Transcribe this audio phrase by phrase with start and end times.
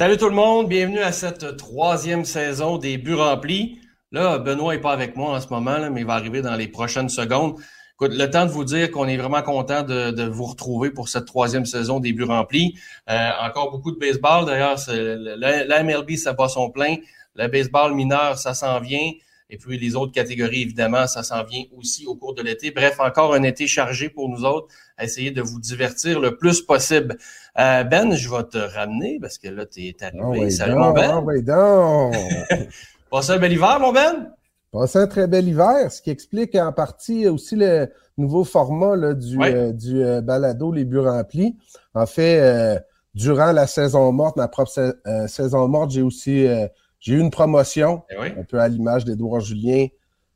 [0.00, 3.80] Salut tout le monde, bienvenue à cette troisième saison des buts remplis.
[4.12, 6.56] Là, Benoît n'est pas avec moi en ce moment, là, mais il va arriver dans
[6.56, 7.60] les prochaines secondes.
[7.96, 11.26] Écoute, le temps de vous dire qu'on est vraiment content de, vous retrouver pour cette
[11.26, 12.78] troisième saison des buts remplis.
[13.10, 16.96] Euh, encore beaucoup de baseball, d'ailleurs, la MLB, ça bat son plein.
[17.34, 19.10] Le baseball mineur, ça s'en vient.
[19.50, 22.70] Et puis les autres catégories, évidemment, ça s'en vient aussi au cours de l'été.
[22.70, 26.62] Bref, encore un été chargé pour nous autres à essayer de vous divertir le plus
[26.62, 27.18] possible.
[27.58, 30.46] Euh, ben, je vais te ramener parce que là, tu es arrivé.
[30.46, 31.22] Oh Salut, mon Ben.
[31.24, 32.14] Oh donc.
[33.10, 34.32] Passez un bel hiver, mon Ben?
[34.72, 39.14] Passez un très bel hiver, ce qui explique en partie aussi le nouveau format là,
[39.14, 41.56] du, euh, du euh, balado Les buts remplis.
[41.92, 42.80] En fait,
[43.14, 44.70] durant la saison morte, ma propre
[45.26, 46.46] saison morte, j'ai aussi
[47.00, 49.88] j'ai eu une promotion, eh un peu à l'image d'Edouard Julien.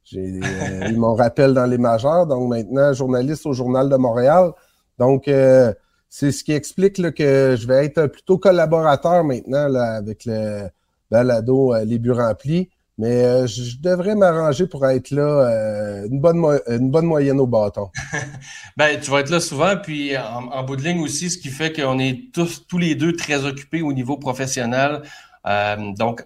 [0.03, 4.53] J'ai eu mon rappel dans les majeurs, donc maintenant journaliste au Journal de Montréal.
[4.99, 5.73] Donc, euh,
[6.17, 10.69] c'est ce qui explique que je vais être plutôt collaborateur maintenant avec le
[11.11, 12.71] balado euh, Les buts remplis.
[12.99, 17.91] Mais je devrais m'arranger pour être là une, bonne une bonne moyenne au bâton.
[18.77, 21.73] ben, tu vas être là souvent, puis en, bout de ligne aussi, ce qui fait
[21.73, 25.03] qu'on est tous, tous les deux très occupés au niveau professionnel.
[25.49, 26.23] Euh, donc,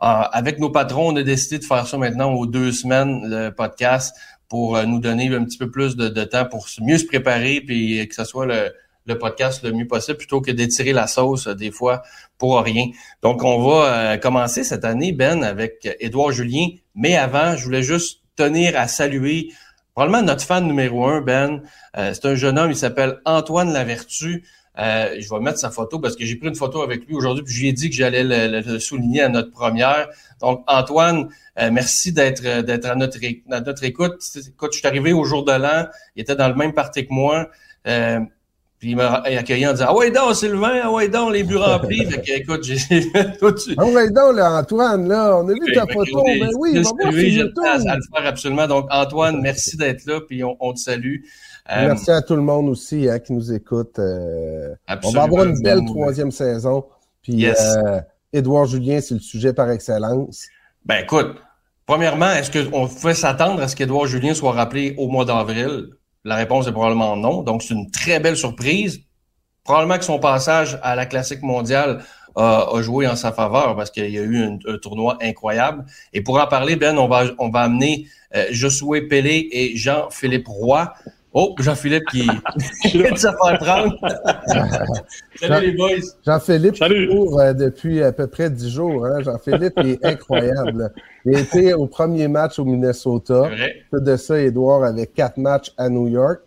[0.00, 4.16] avec nos patrons, on a décidé de faire ça maintenant aux deux semaines, le podcast,
[4.54, 8.06] pour euh, nous donner un petit peu plus de, temps pour mieux se préparer, puis
[8.06, 11.72] que ce soit le, podcast le mieux possible plutôt que d'étirer la sauce euh, des
[11.72, 12.02] fois
[12.38, 12.86] pour rien.
[13.20, 16.68] Donc, on va commencer cette année, Ben, avec Édouard Julien.
[16.94, 19.48] Mais avant, je voulais juste tenir à saluer
[19.92, 21.62] probablement notre fan numéro un, Ben.
[21.96, 24.44] c'est un jeune homme, il s'appelle Antoine Lavertu.
[24.78, 27.44] Euh, je vais mettre sa photo parce que j'ai pris une photo avec lui aujourd'hui,
[27.44, 30.08] puis je lui ai dit que j'allais le, souligner à notre première.
[30.40, 31.28] Donc, Antoine,
[31.60, 33.18] euh, merci d'être euh, d'être à notre,
[33.50, 34.20] à notre écoute.
[34.36, 35.86] Écoute, je suis arrivé au jour de l'an,
[36.16, 37.48] il était dans le même parti que moi.
[37.86, 38.18] Euh,
[38.80, 41.56] puis il m'a accueilli en disant Ah ouais donc, Sylvain, ah ouais donc, les buts
[41.56, 42.04] remplis.
[42.06, 42.76] fait que écoute, j'ai
[43.78, 46.24] Ah ouais donc, là, Antoine, là, on a vu ta photo.
[46.24, 48.66] Ben oui, on va voir à le faire absolument.
[48.66, 51.20] Donc, Antoine, merci d'être là, puis on, on te salue.
[51.70, 53.98] Euh, Merci à tout le monde aussi hein, qui nous écoute.
[53.98, 56.84] Euh, on va avoir une belle troisième saison.
[57.22, 58.00] Puis euh,
[58.32, 60.46] Édouard Julien, c'est le sujet par excellence.
[60.84, 61.36] Ben écoute,
[61.86, 65.88] premièrement, est-ce qu'on pouvait s'attendre à ce qu'Édouard Julien soit rappelé au mois d'avril?
[66.24, 67.42] La réponse est probablement non.
[67.42, 69.00] Donc, c'est une très belle surprise.
[69.62, 72.02] Probablement que son passage à la classique mondiale
[72.36, 75.86] a, joué en sa faveur parce qu'il y a eu un, tournoi incroyable.
[76.12, 78.06] Et pour en parler, Ben, on va, on va amener
[78.50, 80.92] Josué Pelé et Jean-Philippe Roy.
[81.36, 82.22] Oh, Jean-Philippe qui
[82.92, 83.98] vient de se faire prendre.
[85.34, 85.88] Salut les boys.
[86.24, 86.78] Jean-Philippe
[87.10, 89.04] court euh, depuis à peu près dix jours.
[89.04, 89.20] Hein.
[89.20, 90.92] Jean-Philippe est incroyable.
[91.24, 93.50] Il a été au premier match au Minnesota.
[93.90, 96.40] Tout de ça, Edouard avait quatre matchs à New York.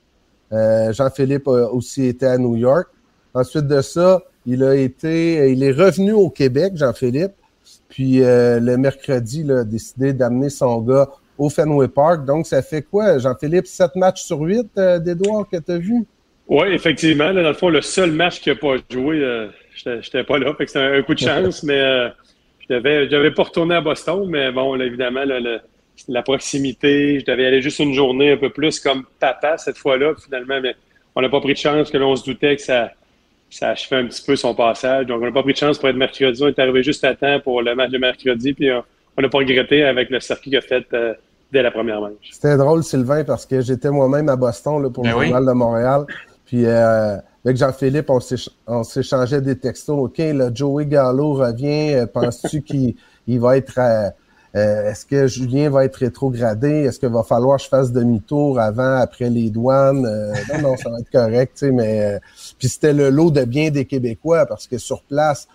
[0.54, 2.88] Euh, Jean-Philippe a aussi été à New York.
[3.34, 7.34] Ensuite de ça, il a été, il est revenu au Québec, Jean-Philippe.
[7.90, 12.26] Puis euh, le mercredi, il a décidé d'amener son gars au Fenway Park.
[12.26, 13.68] Donc, ça fait quoi, Jean-Philippe?
[13.68, 16.06] 7 matchs sur 8 euh, d'Edouard que tu as vu?
[16.48, 17.34] Oui, effectivement.
[17.34, 20.54] dans le fond, le seul match qu'il n'a pas joué, euh, je n'étais pas là.
[20.60, 22.10] C'était un, coup de chance, mais euh,
[22.70, 24.28] je devais, pas retourner à Boston.
[24.30, 25.24] Mais bon, évidemment,
[26.08, 30.14] la proximité, je devais aller juste une journée un peu plus comme papa cette fois-là.
[30.24, 30.76] Finalement, mais
[31.16, 32.92] on n'a pas pris de chance que l'on se doutait que ça,
[33.50, 35.06] ça achevait un petit peu son passage.
[35.06, 36.42] Donc, on n'a pas pris de chance pour être mercredi.
[36.42, 38.54] On est arrivé juste à temps pour le match de mercredi.
[38.54, 40.86] Puis, on n'a pas regretté avec le circuit qu'a fait
[41.52, 42.30] dès la première manche.
[42.32, 45.52] C'était drôle, Sylvain, parce que j'étais moi-même à Boston là, pour le ben Journal de
[45.52, 46.06] Montréal.
[46.46, 48.10] Puis euh, avec Jean-Philippe,
[48.68, 49.98] on s'échangeait des textos.
[49.98, 51.94] OK, là, Joey Gallo revient.
[51.94, 52.96] Euh, penses-tu qu'il
[53.40, 53.80] va être.
[53.80, 56.70] Euh, est-ce que Julien va être rétrogradé?
[56.70, 60.02] Est-ce qu'il va falloir que je fasse demi-tour avant, après les douanes?
[60.02, 62.20] non, non, ça va être correct, tu sais, mais...
[62.58, 65.48] puis c'était le lot de bien des Québécois, parce que sur place,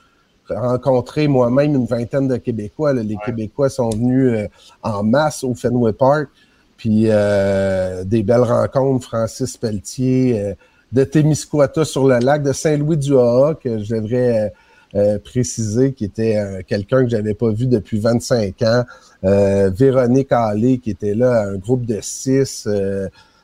[0.49, 2.93] rencontré moi-même une vingtaine de Québécois.
[2.93, 4.49] Les Québécois sont venus
[4.83, 6.29] en masse au Fenway Park.
[6.77, 10.55] Puis des belles rencontres, Francis Pelletier,
[10.93, 14.49] de Témiscouata sur le lac, de Saint-Louis-du-Haha, que je devrais euh,
[14.95, 18.85] euh, préciser, qui était euh, quelqu'un que j'avais pas vu depuis 25 ans.
[19.23, 22.69] Véronique Allé, qui était là, un groupe de six.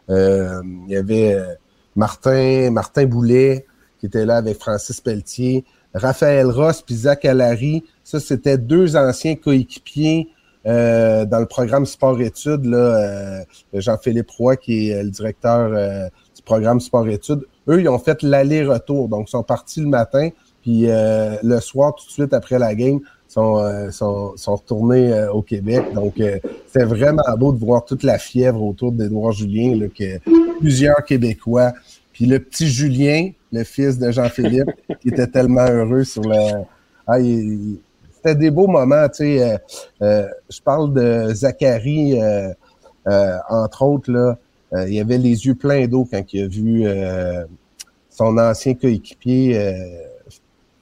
[0.08, 1.38] il y avait
[1.96, 3.64] Martin, Martin Boulet,
[4.00, 5.64] qui était là avec Francis Pelletier.
[5.94, 7.85] Raphaël Ross puis Zach Allary.
[8.05, 10.29] Ça, c'était deux anciens coéquipiers
[10.64, 12.67] dans le programme sport-études.
[13.73, 16.11] Jean-Philippe Roy, qui est le directeur
[16.49, 17.44] programme sport-études.
[17.69, 19.08] Eux, ils ont fait l'aller-retour.
[19.08, 20.31] Donc, ils sont partis le matin,
[20.62, 25.12] puis euh, le soir, tout de suite après la game, sont, euh, sont, sont, retournés
[25.12, 25.85] euh, au Québec.
[25.94, 26.14] Donc,
[26.67, 30.19] c'est vraiment beau de voir toute la fièvre autour d'Edouard Julien, là, que
[30.58, 31.73] plusieurs Québécois.
[32.18, 34.70] Puis le petit Julien, le fils de Jean-Philippe,
[35.00, 36.64] qui était tellement heureux sur le...
[37.06, 37.18] Ah,
[38.16, 39.58] c'était des beaux moments, tu sais.
[40.00, 42.18] je parle de Zachary,
[43.06, 44.36] entre autres, là.
[44.74, 47.44] Euh, il avait les yeux pleins d'eau quand il a vu euh,
[48.10, 49.72] son ancien coéquipier euh,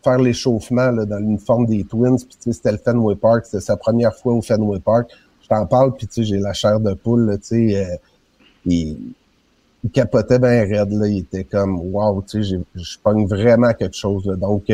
[0.02, 2.18] faire l'échauffement dans l'uniforme des Twins.
[2.18, 5.10] Puis c'était le Fenway Park, c'était sa première fois au Fenway Park.
[5.42, 7.38] Je t'en parle, puis j'ai la chair de poule.
[7.40, 8.00] tu sais,
[8.64, 8.96] il,
[9.86, 10.92] il, capotait bien raide.
[10.92, 11.06] Là.
[11.08, 14.26] Il était comme Wow, tu sais, je pogne vraiment quelque chose.
[14.26, 14.36] Là.
[14.36, 14.64] Donc,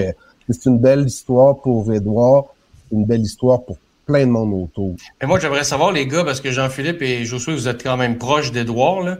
[0.48, 2.46] c'est une belle histoire pour Edouard,
[2.92, 3.76] une belle histoire pour
[4.06, 4.96] plein de monde autour.
[5.20, 8.18] Et moi, j'aimerais savoir, les gars, parce que Jean-Philippe et Josué, vous êtes quand même
[8.18, 9.16] proches d'Edouard.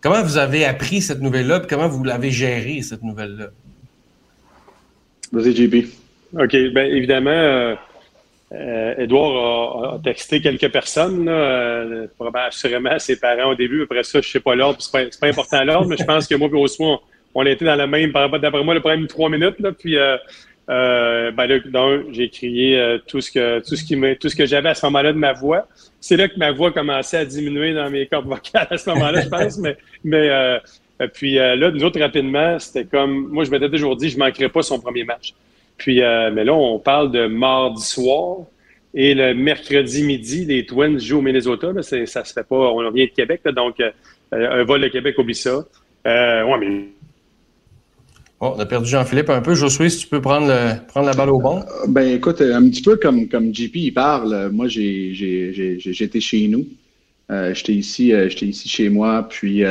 [0.00, 3.48] Comment vous avez appris cette nouvelle-là, et comment vous l'avez gérée, cette nouvelle-là?
[5.32, 5.86] Vas-y, JP.
[6.34, 6.50] OK.
[6.50, 7.74] Bien, évidemment, euh,
[8.52, 13.82] euh, Edouard a, texté quelques personnes, là, euh, assurément ses parents au début.
[13.82, 16.34] Après ça, je sais pas l'ordre, c'est pas, pas important l'ordre, mais je pense que
[16.34, 16.96] moi et Josué,
[17.34, 19.96] on, était dans la même, d'après moi, le problème trois minutes, là, puis
[20.70, 24.46] euh, ben là, j'ai crié euh, tout ce que tout ce qui tout ce que
[24.46, 25.66] j'avais à ce moment-là de ma voix.
[26.00, 29.22] C'est là que ma voix commençait à diminuer dans mes cordes vocales à ce moment-là,
[29.22, 29.58] je pense.
[29.58, 30.60] mais mais euh,
[31.12, 34.48] puis euh, là, nous autres rapidement, c'était comme moi, je m'étais toujours dit, je manquerais
[34.48, 35.34] pas son premier match.
[35.80, 38.38] Puis mais là, on parle de mardi soir
[38.94, 41.72] et le mercredi midi, les Twins jouent au Minnesota.
[41.72, 42.56] Là, ça se fait pas.
[42.56, 43.82] On vient de Québec, donc
[44.30, 45.64] un vol de Québec oublie ça.
[46.04, 46.84] ouais, mais
[48.42, 49.54] on a perdu Jean-Philippe un peu.
[49.54, 51.58] Josué, si tu peux prendre, le, prendre la balle au bon.
[51.58, 55.12] Euh, ben écoute, un petit peu comme, comme JP il parle, moi j'ai,
[55.78, 56.66] j'étais chez nous.
[57.30, 59.60] Euh, j'étais ici, euh, j'étais ici chez moi, puis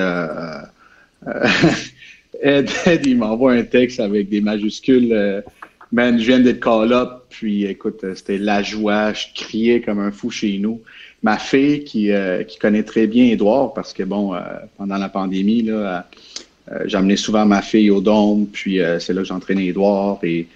[2.41, 2.69] Ed,
[3.05, 5.43] il m'envoie un texte avec des majuscules.
[5.91, 10.11] Man, je viens d'être call up, puis écoute, c'était la joie, je criais comme un
[10.11, 10.81] fou chez nous.
[11.23, 12.11] Ma fille qui,
[12.47, 14.33] qui connaît très bien Edouard, parce que bon,
[14.77, 16.07] pendant la pandémie, là,
[16.71, 20.19] euh, souvent ma fille au dôme, puis euh, c'est là que j'entraînais Edouard.
[20.23, 20.47] Et,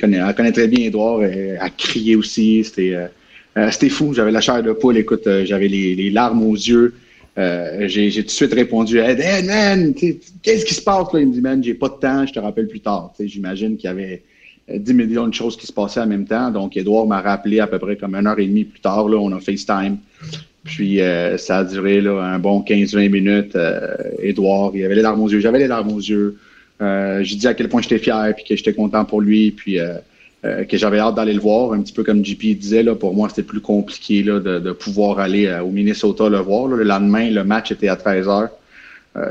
[0.00, 1.22] connaît, elle connaît très bien Edouard.
[1.22, 2.62] Elle, crié aussi.
[2.64, 2.94] C'était
[3.56, 4.12] euh, c'était fou.
[4.12, 4.98] J'avais la chair de poule.
[4.98, 6.94] Écoute, j'avais les, larmes aux yeux.
[7.36, 11.20] j'ai tout de suite répondu Hey, man, qu'est-ce qui se passe là?
[11.20, 13.14] Il me dit Man, j'ai pas de temps, je te rappelle plus tard.
[13.18, 14.22] J'imagine qu'il y avait
[14.68, 16.50] 10 millions de choses qui se passaient en même temps.
[16.50, 19.08] Donc, Edouard m'a rappelé à peu près comme une heure et demie plus tard.
[19.08, 19.98] Là, on a FaceTime.
[20.64, 23.54] Puis euh, ça a duré là, un bon 15-20 minutes.
[23.54, 26.38] Euh, Edouard, il avait les larmes aux yeux, j'avais les larmes aux yeux.
[26.80, 29.78] Euh, j'ai dit à quel point j'étais fier, puis que j'étais content pour lui, puis
[29.78, 31.74] euh, que j'avais hâte d'aller le voir.
[31.74, 34.72] Un petit peu comme JP disait, là, pour moi, c'était plus compliqué là, de, de
[34.72, 36.66] pouvoir aller au Minnesota le voir.
[36.68, 38.48] Le lendemain, le match était à 13 heures.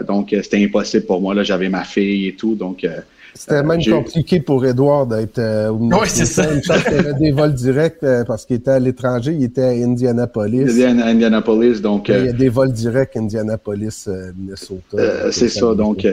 [0.08, 1.42] donc, c'était impossible pour moi.
[1.44, 2.56] J'avais ma fille et tout.
[2.56, 2.88] Donc,
[3.36, 6.46] c'était euh, même compliqué pour Edouard d'être euh, au Oui, c'est ça.
[6.54, 10.62] Il avait des vols directs euh, parce qu'il était à l'étranger, il était à Indianapolis.
[10.62, 12.10] Il était à Indianapolis, donc.
[12.10, 15.32] il y a des vols directs Indianapolis, Minnesota.
[15.32, 16.06] c'est ça, donc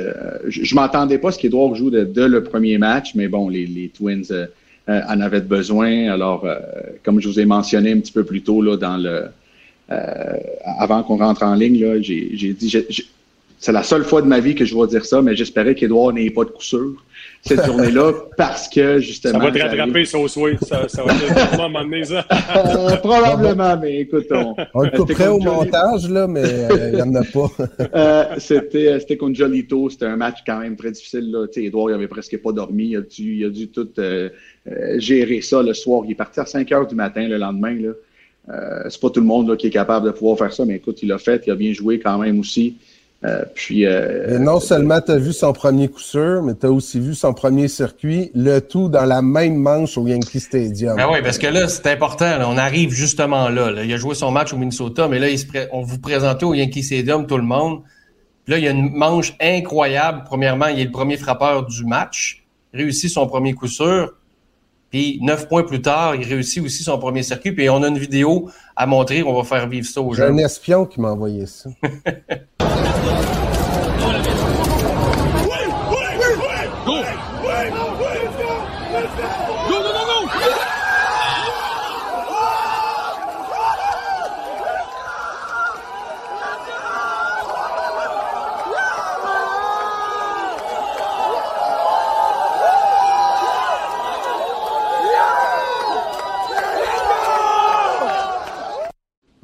[0.48, 3.66] je, je m'attendais pas à ce qu'Edouard joue de, le premier match, mais bon, les,
[3.66, 4.24] les Twins
[4.88, 6.10] en avaient besoin.
[6.10, 6.46] Alors,
[7.04, 9.24] comme je vous ai mentionné un petit peu plus tôt là, dans le
[10.78, 13.04] avant qu'on rentre en ligne, j'ai dit
[13.60, 16.14] c'est la seule fois de ma vie que je vais dire ça, mais j'espérais qu'Edouard
[16.14, 16.94] n'ait pas de coup sûr
[17.42, 19.38] cette journée-là parce que justement.
[19.38, 22.24] Ça va te rattraper, ça, ça, ça va te m'amener ça.
[22.56, 24.56] Euh, probablement, mais écoute, on.
[24.72, 27.50] On le couperait au montage, là, mais euh, il n'y en a pas.
[27.94, 29.90] euh, c'était, c'était contre Jolito.
[29.90, 31.30] C'était un match quand même très difficile.
[31.30, 31.46] Là.
[31.52, 32.88] sais, Edouard, il avait presque pas dormi.
[32.88, 34.30] Il a dû, il a dû tout euh,
[34.96, 36.02] gérer ça le soir.
[36.06, 37.74] Il est parti à 5 heures du matin le lendemain.
[37.74, 37.90] Là.
[38.48, 41.02] Euh, c'est pas tout le monde qui est capable de pouvoir faire ça, mais écoute,
[41.02, 42.76] il l'a fait, il a bien joué quand même aussi.
[43.22, 46.70] Euh, puis, euh, non seulement tu as vu son premier coup sûr, mais tu as
[46.70, 50.96] aussi vu son premier circuit, le tout dans la même manche au Yankee Stadium.
[50.96, 52.38] Ben oui, parce que là, c'est important.
[52.46, 55.26] on arrive justement là, Il a joué son match au Minnesota, mais là,
[55.72, 57.82] on vous présente au Yankee Stadium, tout le monde.
[58.44, 60.22] Puis là, il y a une manche incroyable.
[60.24, 64.14] Premièrement, il est le premier frappeur du match, réussit son premier coup sûr.
[64.90, 67.52] Puis neuf points plus tard, il réussit aussi son premier circuit.
[67.52, 69.22] Puis on a une vidéo à montrer.
[69.22, 70.24] On va faire vivre ça aux gens.
[70.26, 71.70] J'ai un espion qui m'a envoyé ça.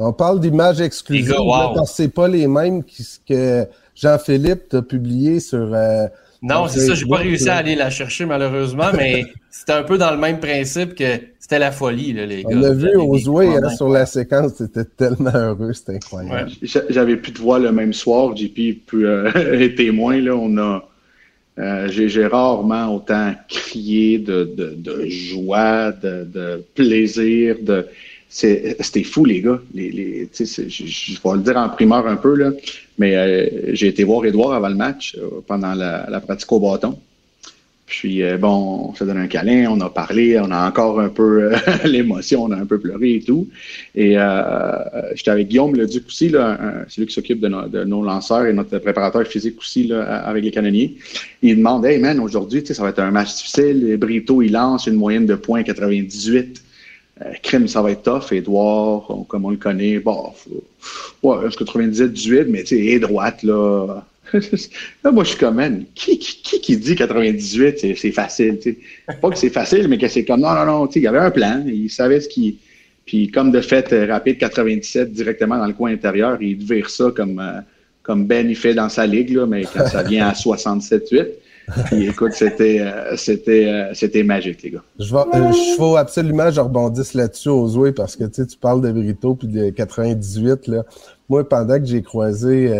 [0.06, 2.82] On parle d'images exclusives parce que c'est pas les mêmes
[3.28, 5.72] que Jean-Philippe t'a publié sur.
[5.74, 6.06] Euh,
[6.42, 9.98] non, c'est ça, j'ai pas réussi à aller la chercher malheureusement, mais c'était un peu
[9.98, 12.50] dans le même principe que c'était la folie, là, les gars.
[12.52, 16.50] On l'a vu aux hein, sur la séquence, c'était tellement heureux, c'était incroyable.
[16.62, 20.88] J'avais pu te voir le même soir, JP peut euh, témoin, là, on a.
[21.58, 27.86] Euh, j'ai rarement autant crié de, de, de joie, de, de plaisir, de
[28.28, 29.60] c'était fou, les gars.
[29.74, 32.50] Les, je, vais le dire en primeur un peu, là,
[32.98, 36.98] mais euh, j'ai été voir Edouard avant le match, euh, pendant la, pratique au bâton.
[37.86, 41.08] Puis, euh, bon, on s'est donné un câlin, on a parlé, on a encore un
[41.08, 41.52] peu
[41.84, 43.48] l'émotion, on a un peu pleuré et tout.
[43.94, 44.16] Et
[45.14, 48.52] j'étais avec Guillaume Leduc aussi, là, c'est lui qui s'occupe de, de, nos lanceurs et
[48.52, 50.96] notre préparateur physique aussi là, avec les canonniers.
[51.42, 53.96] Il demande, hey man, aujourd'hui, ça va être un match difficile.
[53.98, 56.65] Brito, il lance une moyenne de points 98.
[57.22, 58.32] Euh, crime, ça va être tough.
[58.32, 60.32] Edouard, comme on le connaît, bon,
[61.22, 64.04] ouais, que 98, 18, mais tu sais, droite, là.
[64.34, 69.14] là, moi, je suis comme, man, qui, qui, qui dit 98, c'est facile, tu sais?
[69.20, 71.06] Pas que c'est facile, mais que c'est comme, non, non, non, tu sais, il y
[71.06, 72.56] avait un plan, il savait ce qu'il.
[73.06, 77.38] Puis, comme de fait, rapide 97 directement dans le coin intérieur, il vire ça comme,
[77.38, 77.60] euh,
[78.02, 81.28] comme Ben, il fait dans sa ligue, là, mais quand ça vient à 67-8
[81.92, 84.82] écoute, c'était, euh, c'était, euh, c'était magique, les gars.
[84.98, 88.92] Je vais, euh, faut absolument je rebondisse là-dessus aux parce que tu tu parles de
[88.92, 90.68] Brito puis de 98.
[90.68, 90.84] Là.
[91.28, 92.72] Moi, pendant que j'ai croisé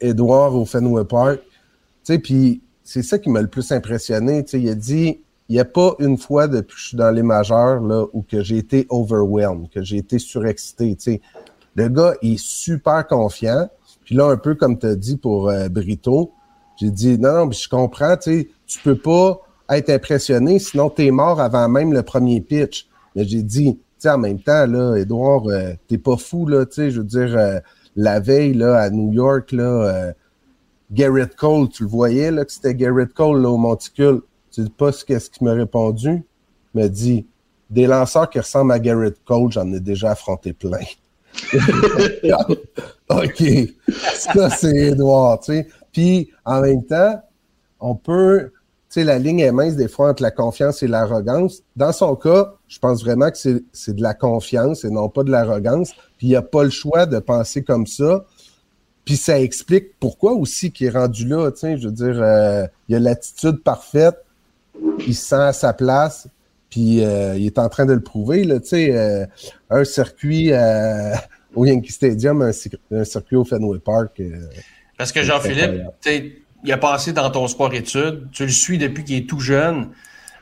[0.00, 4.42] Edouard au Fenway Park, tu sais, puis c'est ça qui m'a le plus impressionné.
[4.44, 6.96] Tu sais, il a dit il n'y a pas une fois depuis que je suis
[6.96, 10.96] dans les majeurs là, où que j'ai été overwhelmed, que j'ai été surexcité.
[10.96, 11.20] Tu sais.
[11.74, 13.68] Le gars est super confiant.
[14.04, 16.32] Puis là, un peu comme tu as dit pour Brito,
[16.76, 21.06] j'ai dit, non, non, je comprends, tu sais, tu peux pas être impressionné, sinon tu
[21.06, 22.88] es mort avant même le premier pitch.
[23.14, 26.66] Mais j'ai dit, tu sais, en même temps, là, Edouard, euh, t'es pas fou, là,
[26.66, 27.58] tu sais, je veux dire, euh,
[27.96, 30.12] la veille, là, à New York, là, euh,
[30.90, 34.22] Garrett Cole, tu le voyais, là, que c'était Garrett Cole, là, au monticule.
[34.50, 36.24] Tu sais pas ce qu'est-ce qu'il m'a répondu?
[36.74, 37.26] Il m'a dit,
[37.70, 40.84] des lanceurs qui ressemblent à Garrett Cole, j'en ai déjà affronté plein.
[43.08, 43.42] OK.
[43.94, 45.68] Ça, c'est Edouard, tu sais.
[45.92, 47.22] Puis, en même temps,
[47.80, 48.50] on peut,
[48.88, 51.62] tu sais, la ligne est mince des fois entre la confiance et l'arrogance.
[51.76, 53.36] Dans son cas, je pense vraiment que
[53.72, 55.92] c'est de la confiance et non pas de l'arrogance.
[56.16, 58.24] Puis, il n'y a pas le choix de penser comme ça.
[59.04, 62.66] Puis, ça explique pourquoi aussi qu'il est rendu là, tu sais, je veux dire, euh,
[62.88, 64.16] il a l'attitude parfaite,
[65.06, 66.28] il se sent à sa place,
[66.70, 69.26] puis euh, il est en train de le prouver, là, tu sais, euh,
[69.68, 70.52] un circuit
[71.54, 74.22] au Yankee Stadium, un, circuit au Fenway Park
[74.96, 75.82] parce que Jean-Philippe,
[76.64, 79.90] il a passé dans ton sport études, tu le suis depuis qu'il est tout jeune.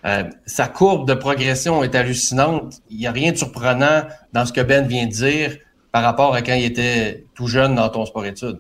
[0.05, 2.81] Euh, sa courbe de progression est hallucinante.
[2.91, 4.03] Il n'y a rien de surprenant
[4.33, 5.57] dans ce que Ben vient de dire
[5.93, 8.59] par rapport à quand il était tout jeune dans ton sport études.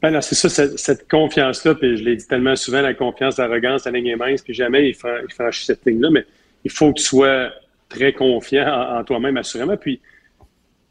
[0.00, 3.92] Ben c'est ça, cette, confiance-là, puis je l'ai dit tellement souvent, la confiance, l'arrogance, la
[3.92, 6.26] ligne est mince, puis jamais il, franchit cette ligne-là, mais
[6.64, 7.50] il faut que tu sois
[7.88, 9.76] très confiant en, en toi-même, assurément.
[9.76, 10.44] Puis, tu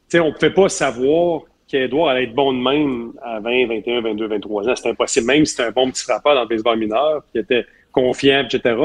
[0.07, 4.01] sais, on ne pouvait pas savoir qu'Edouard allait être bon de même à 20, 21,
[4.01, 4.75] 22, 23 ans.
[4.75, 5.27] C'est impossible.
[5.27, 8.75] Même si c'était un bon petit frappeur dans le baseball mineur, qui était confiant, etc.,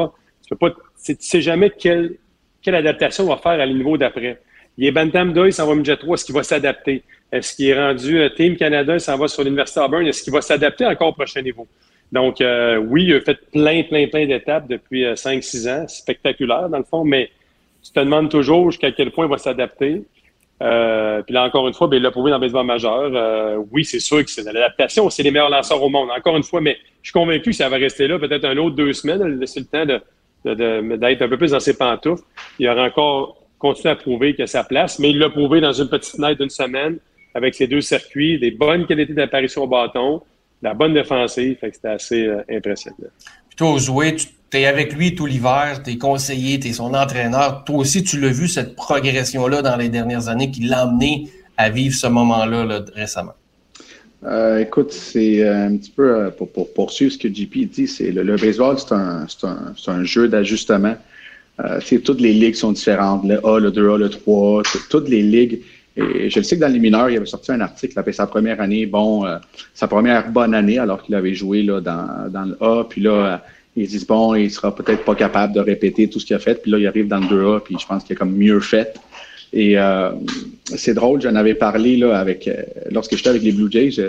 [0.47, 2.17] tu pas, tu sais jamais quelle,
[2.67, 4.41] adaptation on va faire à le niveau d'après.
[4.79, 7.03] Il est Bantam 2, il s'en va midget 3, est-ce qu'il va s'adapter?
[7.33, 10.33] Est-ce qu'il est rendu euh, Team Canada, il s'en va sur l'Université Auburn, est-ce qu'il
[10.33, 11.67] va s'adapter encore au prochain niveau?
[12.13, 16.69] Donc, euh, oui, il a fait plein, plein, plein d'étapes depuis 5-6 euh, ans, spectaculaire
[16.69, 17.31] dans le fond, mais
[17.83, 20.03] tu te demandes toujours jusqu'à quel point il va s'adapter.
[20.63, 23.11] Euh, puis là, encore une fois, ben, il l'a prouvé dans le baseball majeur.
[23.15, 25.11] Euh, oui, c'est sûr que c'est de l'adaptation.
[25.11, 26.09] C'est les meilleurs lanceurs au monde.
[26.17, 28.75] Encore une fois, mais je suis convaincu que ça va rester là peut-être un autre
[28.75, 32.23] deux semaines, laisser le temps de, d'être un peu plus dans ses pantoufles.
[32.59, 35.89] Il aura encore continuer à prouver a sa place, mais il l'a prouvé dans une
[35.89, 36.99] petite fenêtre d'une semaine
[37.35, 40.23] avec ses deux circuits, des bonnes qualités d'apparition au bâton,
[40.63, 41.59] la bonne défensive.
[41.59, 42.97] Fait que c'était assez euh, impressionnant.
[43.57, 47.65] Toi, Zoé, tu es avec lui tout l'hiver, tu es conseiller, tu es son entraîneur.
[47.65, 51.71] Toi aussi, tu l'as vu, cette progression-là dans les dernières années qui l'a amené à
[51.71, 53.33] vivre ce moment-là récemment?
[54.25, 58.37] Euh, écoute, c'est euh, un petit peu pour, poursuivre ce que JP dit, c'est le,
[58.37, 60.97] baseball, c'est un, un, un, jeu d'ajustement.
[61.61, 65.63] Euh, toutes les ligues sont différentes, le A, le 2A, le 3, toutes les ligues.
[65.97, 68.27] Et je le sais que dans les mineurs, il avait sorti un article après sa
[68.27, 69.39] première année, bon, euh,
[69.75, 72.85] sa première bonne année, alors qu'il avait joué là, dans, dans le A.
[72.85, 73.37] Puis là, euh,
[73.77, 76.61] ils disent, bon, il sera peut-être pas capable de répéter tout ce qu'il a fait.
[76.61, 78.95] Puis là, il arrive dans le 2A, puis je pense qu'il a comme mieux fait.
[79.53, 80.11] Et euh,
[80.65, 82.51] c'est drôle, j'en avais parlé là, avec,
[82.91, 84.03] lorsque j'étais avec les Blue Jays, je,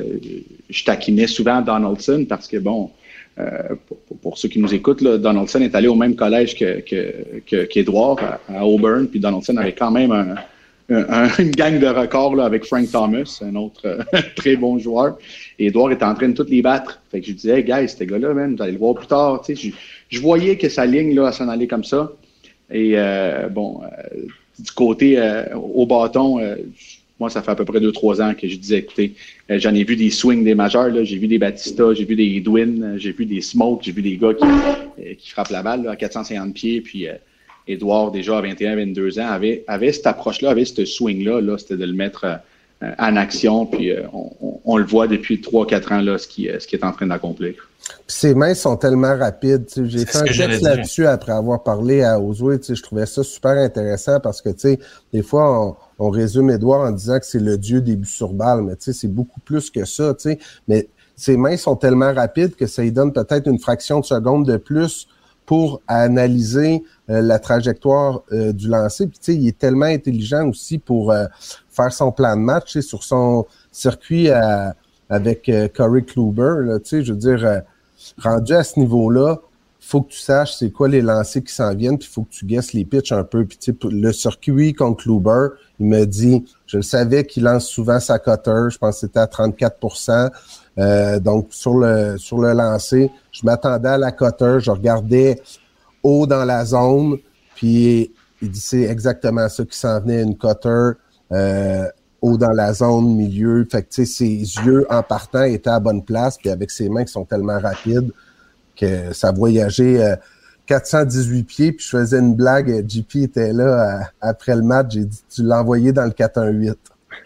[0.69, 2.91] je taquinais souvent Donaldson parce que, bon,
[3.39, 3.75] euh,
[4.23, 8.17] pour, ceux qui nous écoutent, là, Donaldson est allé au même collège que, que, qu'Edouard
[8.49, 10.35] à, Auburn, puis Donaldson avait quand même un,
[10.89, 14.03] une gang de records là, avec Frank Thomas, un autre euh,
[14.35, 15.17] très bon joueur.
[15.59, 17.01] Et Edouard était en train de toutes les battre.
[17.11, 19.41] Fait que je disais, hey, guys, ces gars-là, vous allez le voir plus tard.
[19.45, 19.73] Tu sais,
[20.09, 22.11] je, voyais que sa ligne là, s'en allait comme ça.
[22.71, 23.81] Et euh, bon,
[24.59, 25.21] du côté
[25.55, 26.39] au bâton,
[27.19, 29.13] moi, ça fait à peu près deux, trois ans que je disais, écoutez,
[29.49, 32.35] euh, j'en ai vu des swings des majeurs, j'ai vu des Batista, j'ai vu des
[32.37, 35.63] Edwin, euh, j'ai vu des Smoke, j'ai vu des gars qui, euh, qui frappent la
[35.63, 37.07] balle à 450 pieds, puis
[37.67, 41.77] Edouard, déjà à 21, 22 ans, avait, avait cette approche-là, avait ce swing-là, là, c'était
[41.77, 42.25] de le mettre
[42.99, 43.91] en action, puis
[44.63, 47.07] on, le voit depuis trois, quatre ans, là, ce qui, ce qui est en train
[47.07, 47.55] d'accomplir.
[48.05, 49.65] ses mains sont tellement rapides.
[49.85, 52.59] J'ai fait un texte là-dessus après avoir parlé à Ozoué.
[52.67, 54.79] Je trouvais ça super intéressant parce que, tu sais,
[55.11, 58.33] des fois, on, on résume Edouard en disant que c'est le dieu des buts sur
[58.33, 60.39] balle, mais tu sais, c'est beaucoup plus que ça, tu sais.
[60.67, 64.45] Mais ses mains sont tellement rapides que ça lui donne peut-être une fraction de seconde
[64.45, 65.07] de plus
[65.47, 69.07] pour analyser euh, la trajectoire euh, du lancer.
[69.07, 71.25] Puis, tu sais, il est tellement intelligent aussi pour euh,
[71.69, 74.29] faire son plan de match sur son circuit
[75.09, 76.79] avec Corey Kluber.
[76.83, 77.61] Tu sais, je veux dire,
[78.17, 79.37] rendu à ce niveau-là,
[79.79, 82.45] faut que tu saches c'est quoi les lancers qui s'en viennent, puis faut que tu
[82.45, 83.45] guesses les pitches un peu.
[83.45, 87.67] Puis, tu sais, le circuit contre Kluber, il me dit, je le savais qu'il lance
[87.67, 89.77] souvent sa cutter, je pense que c'était à 34
[90.79, 95.41] euh, donc sur le sur le lancer, je m'attendais à la cutter, je regardais
[96.03, 97.17] haut dans la zone,
[97.55, 98.11] puis
[98.41, 100.91] il dit c'est exactement ça qui s'en venait, une cutter
[101.31, 101.85] euh,
[102.21, 103.65] haut dans la zone, milieu.
[103.69, 107.11] Fait que ses yeux en partant étaient à bonne place, puis avec ses mains qui
[107.11, 108.11] sont tellement rapides
[108.75, 110.03] que ça voyageait.
[110.03, 110.15] Euh,
[110.67, 112.87] 418 pieds, puis je faisais une blague.
[112.87, 114.87] JP était là euh, après le match.
[114.91, 116.77] J'ai dit Tu l'as envoyé dans le 418.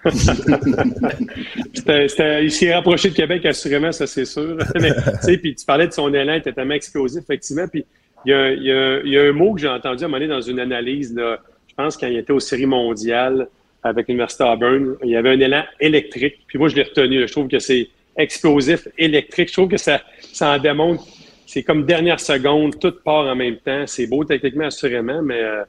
[2.42, 4.58] il s'est rapproché de Québec, assurément, ça c'est sûr.
[5.42, 7.68] puis tu parlais de son élan, il était tellement explosif, effectivement.
[7.68, 7.86] Puis
[8.26, 11.16] il y, a, un mot que j'ai entendu à un moment donné dans une analyse,
[11.18, 13.48] je pense quand il était aux séries mondiales
[13.84, 16.40] avec l'Université Auburn, il y avait un élan électrique.
[16.48, 17.28] Puis moi, je l'ai retenu.
[17.28, 19.48] je trouve que c'est explosif, électrique.
[19.48, 21.04] Je trouve que ça, ça en démontre
[21.52, 23.86] c'est comme dernière seconde, tout part en même temps.
[23.86, 25.64] C'est beau techniquement, assurément, mais euh,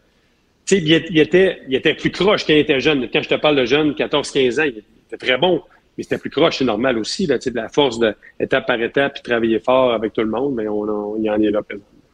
[0.65, 3.09] tu sais, il, était, il était plus croche quand il était jeune.
[3.13, 5.63] Quand je te parle de jeune, 14-15 ans, il était très bon,
[5.97, 7.27] mais c'était plus croche, c'est normal aussi.
[7.27, 10.55] Là, de la force de étape par étape, puis travailler fort avec tout le monde,
[10.55, 11.61] mais on, il en est là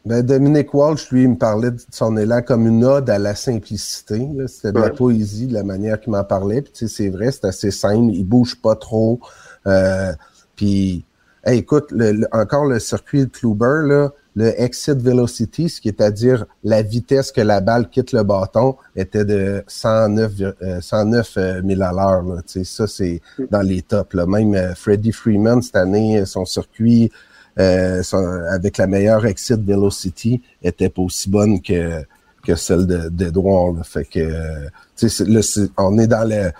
[0.04, 3.34] ben, Dominique Walsh, lui, il me parlait de son élan comme une ode à la
[3.34, 4.26] simplicité.
[4.46, 6.62] C'était de la poésie, de la manière qu'il m'en parlait.
[6.62, 8.14] Puis, c'est vrai, c'est assez simple.
[8.14, 9.20] Il bouge pas trop.
[9.66, 10.12] Euh,
[10.56, 11.04] puis
[11.46, 11.92] écoute,
[12.32, 16.82] encore le circuit de Kluber, là, le exit velocity, ce qui est à dire la
[16.82, 20.32] vitesse que la balle quitte le bâton, était de 109,
[20.80, 22.24] 109 000 à l'heure.
[22.46, 23.20] Ça, c'est
[23.50, 24.14] dans les tops.
[24.14, 24.26] Là.
[24.26, 27.10] Même euh, Freddie Freeman, cette année, son circuit
[27.58, 28.02] euh,
[28.50, 32.04] avec la meilleure exit velocity était pas aussi bonne que,
[32.46, 33.84] que celle d'Edouard.
[33.84, 35.40] fait que là,
[35.78, 36.52] on est dans le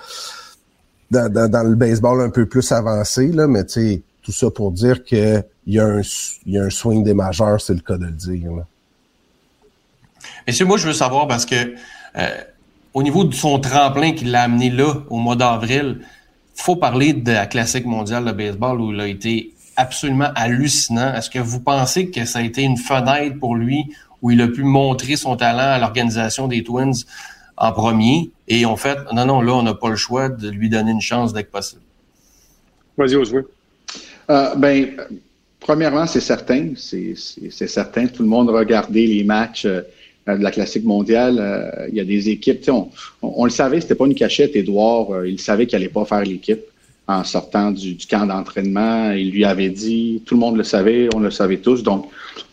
[1.11, 4.73] dans, dans, le baseball un peu plus avancé, là, mais tu sais, tout ça pour
[4.73, 6.03] dire qu'il y, a un,
[6.45, 8.53] y a un swing des majeurs, c'est le cas de le dire.
[8.53, 8.67] Là.
[10.47, 12.29] Monsieur, moi, je veux savoir parce que euh,
[12.93, 17.15] au niveau de son tremplin qui l'a amené là, au mois d'avril, il faut parler
[17.15, 21.15] de la classique mondiale de baseball où il a été absolument hallucinant.
[21.15, 24.49] Est-ce que vous pensez que ça a été une fenêtre pour lui où il a
[24.49, 26.93] pu montrer son talent à l'organisation des Twins
[27.57, 30.69] en premier et en fait, non, non, là, on n'a pas le choix de lui
[30.69, 31.81] donner une chance dès que possible?
[32.99, 33.47] Vas-y, Oswald.
[34.31, 34.97] Euh, ben,
[35.61, 37.15] premièrement, c'est certain, c'est
[37.51, 38.07] certain.
[38.07, 39.83] Tout le monde regardait les matchs euh,
[40.27, 41.39] de la Classique mondiale.
[41.41, 42.91] Euh, il y a des équipes, on,
[43.23, 44.55] on, le savait, c'était pas une cachette.
[44.55, 46.61] Edouard, il savait qu'il allait pas faire l'équipe
[47.07, 49.13] en sortant du, camp d'entraînement.
[49.13, 51.83] Il lui avait dit, tout le monde le savait, on le savait tous.
[51.83, 52.07] Donc,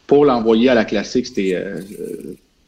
[0.08, 1.62] pour l'envoyer à la Classique, c'était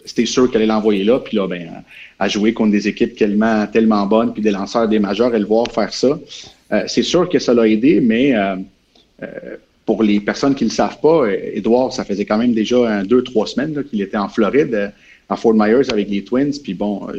[0.04, 1.20] c'était sûr qu'elle allait l'envoyer là.
[1.20, 1.84] Puis là, ben,
[2.20, 5.46] à jouer contre des équipes tellement, tellement bonnes, puis des lanceurs des majeurs, et le
[5.46, 6.20] voir faire ça.
[6.88, 8.34] c'est sûr que ça l'a aidé, mais
[9.86, 13.24] pour les personnes qui ne le savent pas, Edouard, ça faisait quand même déjà deux,
[13.24, 14.94] trois semaines qu'il était en Floride
[15.30, 16.54] à Fort Myers avec les Twins.
[16.64, 17.16] Puis bon, euh,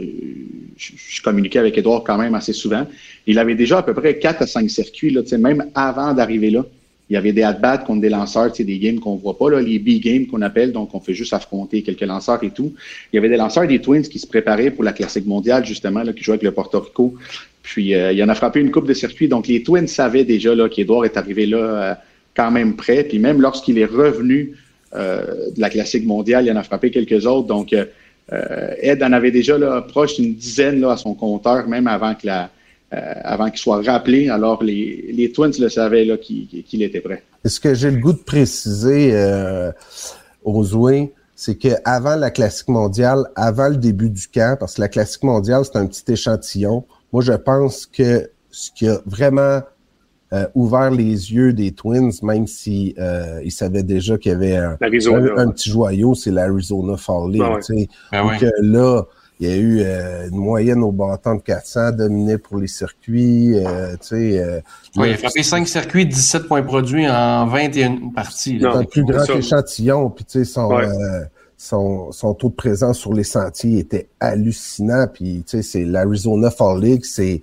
[0.76, 2.86] je, communiquais avec Edouard quand même assez souvent.
[3.26, 6.64] Il avait déjà à peu près 4 à 5 circuits, là, même avant d'arriver là.
[7.10, 9.78] Il y avait des at-bats contre des lanceurs, des games qu'on voit pas, là, les
[9.78, 12.74] B-games qu'on appelle, donc on fait juste affronter quelques lanceurs et tout.
[13.12, 16.02] Il y avait des lanceurs des Twins qui se préparaient pour la Classique mondiale, justement,
[16.02, 17.14] là, qui jouaient avec le Porto Rico.
[17.62, 19.28] Puis euh, il y en a frappé une coupe de circuits.
[19.28, 21.94] Donc les Twins savaient déjà là, qu'Edouard est arrivé là euh,
[22.34, 23.04] quand même prêt.
[23.04, 24.54] Puis même lorsqu'il est revenu
[24.94, 26.46] euh, de la classique mondiale.
[26.46, 27.46] Il en a frappé quelques autres.
[27.46, 31.86] Donc, euh, Ed en avait déjà là, proche d'une dizaine là, à son compteur, même
[31.86, 32.46] avant que la, euh,
[32.90, 34.28] avant qu'il soit rappelé.
[34.28, 37.22] Alors, les, les Twins le savaient là, qu'il, était prêt.
[37.44, 39.70] Ce que j'ai le goût de préciser euh,
[40.42, 44.88] aux Zoués, c'est qu'avant la classique mondiale, avant le début du camp, parce que la
[44.88, 49.60] classique mondiale, c'est un petit échantillon, moi, je pense que ce qui a vraiment
[50.32, 54.56] euh, ouvert les yeux des Twins, même si euh, ils savaient déjà qu'il y avait
[54.56, 57.88] un, petit joyau, c'est l'Arizona Fall League.
[58.12, 58.36] Ah ouais.
[58.40, 59.04] Ben là,
[59.40, 63.54] il y a eu euh, une moyenne au bâton de 400, dominé pour les circuits.
[63.54, 64.60] Euh, euh,
[64.96, 68.58] oui, il a frappé 5 circuits, 17 points produits en 21 parties.
[68.60, 70.10] C'est un plus grand échantillon.
[70.10, 70.70] Puis, tu sais, son,
[71.56, 75.06] son, son, taux de présence sur les sentiers était hallucinant.
[75.12, 77.40] Puis, tu sais, c'est l'Arizona Fall League, c'est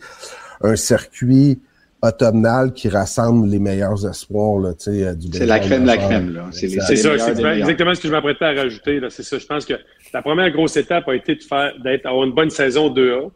[0.62, 1.62] un circuit
[2.06, 6.34] automnal qui rassemble les meilleurs espoirs là, euh, du C'est la crème de la crème.
[6.34, 6.48] Là.
[6.52, 9.00] C'est, ça, c'est exactement ce que je m'apprêtais à rajouter.
[9.00, 9.10] Là.
[9.10, 9.38] C'est ça.
[9.38, 9.74] Je pense que
[10.14, 13.30] la première grosse étape a été de faire d'être avoir une bonne saison 2A.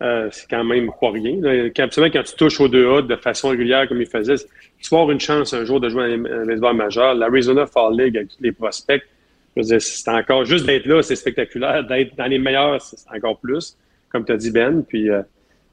[0.00, 1.70] Euh, c'est quand même pas rien.
[1.74, 4.98] Quand, absolument, quand tu touches au 2A de façon régulière comme il faisait, tu vas
[4.98, 7.14] avoir une chance un jour de jouer dans les baseball majeur.
[7.14, 9.02] L'Arizona Fall League avec tous les prospects,
[9.60, 11.84] c'est encore juste d'être là, c'est spectaculaire.
[11.84, 13.76] D'être dans les meilleurs, c'est encore plus,
[14.10, 14.84] comme tu as dit Ben.
[14.86, 15.22] Puis euh,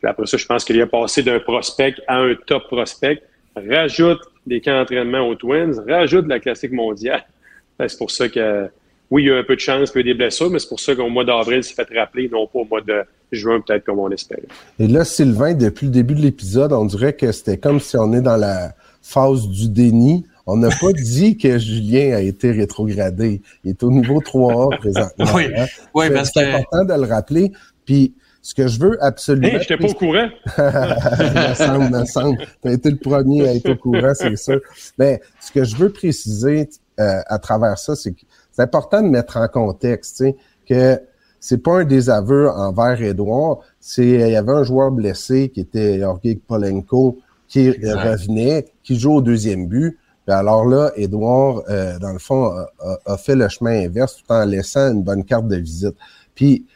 [0.03, 3.21] après ça, je pense qu'il a passé d'un prospect à un top prospect,
[3.55, 7.23] rajoute des camps d'entraînement aux Twins, rajoute la classique mondiale.
[7.77, 8.69] Ben, c'est pour ça que,
[9.11, 10.69] oui, il y a un peu de chance, il y a des blessures, mais c'est
[10.69, 13.03] pour ça qu'au mois d'avril, il s'est fait rappeler, non pas au mois de
[13.33, 14.43] juin, peut-être comme on espérait.
[14.79, 18.13] Et là, Sylvain, depuis le début de l'épisode, on dirait que c'était comme si on
[18.13, 20.25] est dans la phase du déni.
[20.47, 23.41] On n'a pas dit que Julien a été rétrogradé.
[23.65, 25.25] Il est au niveau 3A présentement.
[25.35, 25.65] oui, hein.
[25.93, 27.51] oui parce c'est important de le rappeler.
[27.85, 28.13] Puis
[28.45, 29.47] ce que je veux absolument.
[29.47, 30.29] Hey, j'étais pas au courant.
[31.49, 32.37] ensemble, ensemble.
[32.61, 34.61] Tu as été le premier à être au courant, c'est sûr.
[34.99, 39.07] Mais ce que je veux préciser euh, à travers ça, c'est que c'est important de
[39.07, 40.35] mettre en contexte, tu sais,
[40.69, 41.01] que
[41.39, 43.61] c'est pas un désaveu envers Edouard.
[43.79, 49.13] C'est il y avait un joueur blessé qui était Jorge Polenko qui revenait, qui joue
[49.13, 49.97] au deuxième but.
[50.27, 52.69] alors là, Edouard, euh, dans le fond, a,
[53.07, 55.95] a, fait le chemin inverse tout en laissant une bonne carte de visite.
[56.35, 56.67] Puis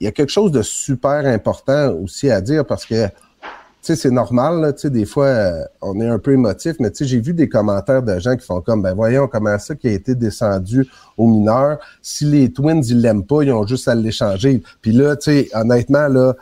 [0.00, 3.06] il y a quelque chose de super important aussi à dire parce que
[3.82, 6.74] tu sais, c'est normal, là, tu sais, des fois, euh, on est un peu émotif,
[6.80, 9.58] mais tu sais, j'ai vu des commentaires de gens qui font comme, ben voyons comment
[9.58, 10.86] ça qui a été descendu
[11.16, 11.78] aux mineurs.
[12.02, 14.62] Si les Twins, ils l'aiment pas, ils ont juste à l'échanger.
[14.82, 16.34] Puis là, tu sais, honnêtement, là,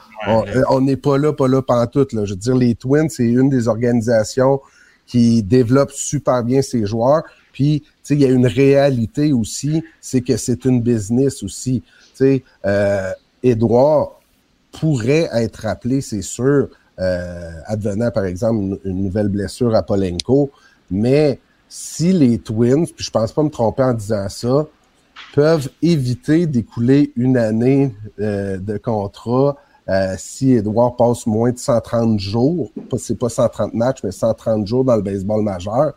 [0.68, 2.24] on n'est pas là, pas là, pantoute, là.
[2.24, 4.60] Je veux dire, les Twins, c'est une des organisations
[5.06, 7.22] qui développe super bien ses joueurs.
[7.52, 11.84] Puis, tu sais, il y a une réalité aussi, c'est que c'est une business aussi.
[12.16, 14.20] Tu sais, euh, Edouard
[14.72, 20.50] pourrait être rappelé, c'est sûr, euh, advenant par exemple une, nouvelle blessure à Polenko,
[20.90, 24.66] mais si les Twins, puis je pense pas me tromper en disant ça,
[25.34, 29.56] peuvent éviter d'écouler une année euh, de contrat
[29.88, 34.84] euh, si Edouard passe moins de 130 jours, c'est pas 130 matchs, mais 130 jours
[34.84, 35.94] dans le baseball majeur,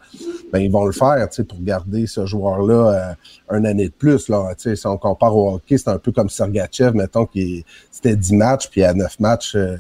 [0.54, 3.16] ben ils vont le faire pour garder ce joueur-là
[3.52, 4.30] euh, une année de plus.
[4.30, 8.34] Là, si on compare au hockey, c'est un peu comme Sergachev, mettons, qui c'était 10
[8.34, 9.78] matchs, puis à 9 matchs, euh,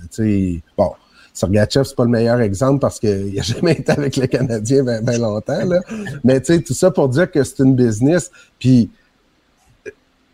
[0.77, 0.91] bon.
[1.33, 5.17] Sergachev, c'est pas le meilleur exemple parce qu'il n'a jamais été avec le Canadien bien,
[5.17, 5.63] longtemps.
[5.63, 5.79] Là.
[6.25, 8.29] Mais tu sais, tout ça pour dire que c'est une business.
[8.59, 8.89] Puis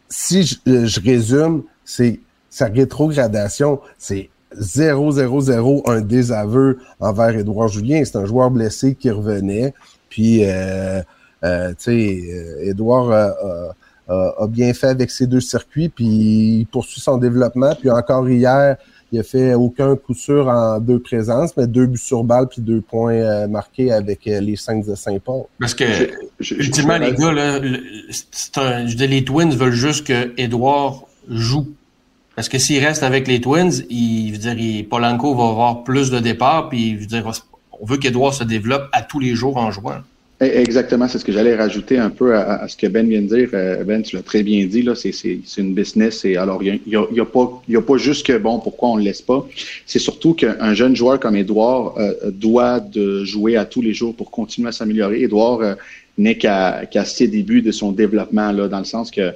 [0.10, 2.20] si je, je résume, c'est
[2.58, 8.02] sa rétrogradation, c'est 0-0-0, un désaveu envers Édouard Julien.
[8.04, 9.76] C'est un joueur blessé qui revenait.
[10.10, 11.04] Puis, euh,
[11.44, 17.00] euh, tu sais, euh, Édouard a bien fait avec ses deux circuits, puis il poursuit
[17.00, 17.76] son développement.
[17.80, 18.78] Puis encore hier,
[19.12, 22.64] il a fait aucun coup sûr en deux présences, mais deux buts sur balle puis
[22.64, 25.44] deux points marqués avec les Saints de Saint-Paul.
[25.60, 25.84] Parce que,
[26.40, 31.68] ultimement, les gars, là, les Twins veulent juste que Edouard joue
[32.38, 36.20] parce que s'il reste avec les Twins, il, veut dire, Polanco va avoir plus de
[36.20, 37.32] départs, puis il veut dire,
[37.72, 40.02] on veut qu'Edouard se développe à tous les jours en jouant.
[40.40, 43.36] Eh, exactement, c'est ce que j'allais rajouter un peu à, ce que Ben vient de
[43.36, 43.50] dire.
[43.56, 45.12] Euh, ben, tu l'as très bien dit, là, c'est,
[45.58, 46.26] une business.
[46.26, 48.90] Et alors, il n'y a, y a, pas, y a pas juste que, bon, pourquoi
[48.90, 49.44] on ne le laisse pas?
[49.88, 54.16] C'est surtout qu'un jeune joueur comme Edouard euh, doit de jouer à tous les jours
[54.16, 55.24] pour continuer à s'améliorer.
[55.24, 55.74] Edouard euh,
[56.20, 59.34] n'est qu'à, qu'à ses débuts de son développement, là, dans le sens que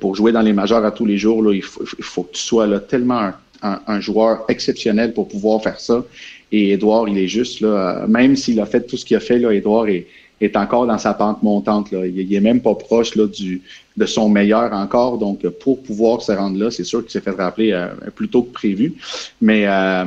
[0.00, 2.32] pour jouer dans les majeurs à tous les jours, là, il, faut, il faut que
[2.32, 3.30] tu sois là, tellement
[3.62, 6.04] un, un, joueur exceptionnel pour pouvoir faire ça.
[6.52, 9.38] Et Edouard, il est juste là, même s'il a fait tout ce qu'il a fait,
[9.38, 10.06] là, Edouard est
[10.40, 11.90] est encore dans sa pente montante.
[11.90, 12.06] Là.
[12.06, 13.62] Il, est même pas proche là, du,
[13.96, 15.18] de son meilleur encore.
[15.18, 18.42] Donc, pour pouvoir se rendre là, c'est sûr qu'il s'est fait rappeler euh, plus tôt
[18.42, 18.94] que prévu.
[19.40, 20.04] Mais, euh,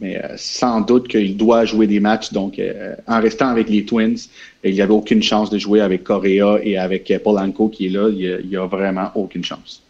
[0.00, 2.32] mais euh, sans doute qu'il doit jouer des matchs.
[2.32, 2.60] Donc,
[3.06, 4.16] en restant avec les Twins,
[4.64, 8.08] il n'y avait aucune chance de jouer avec Correa et avec Polanco qui est là.
[8.10, 9.82] Il n'y a, vraiment aucune chance.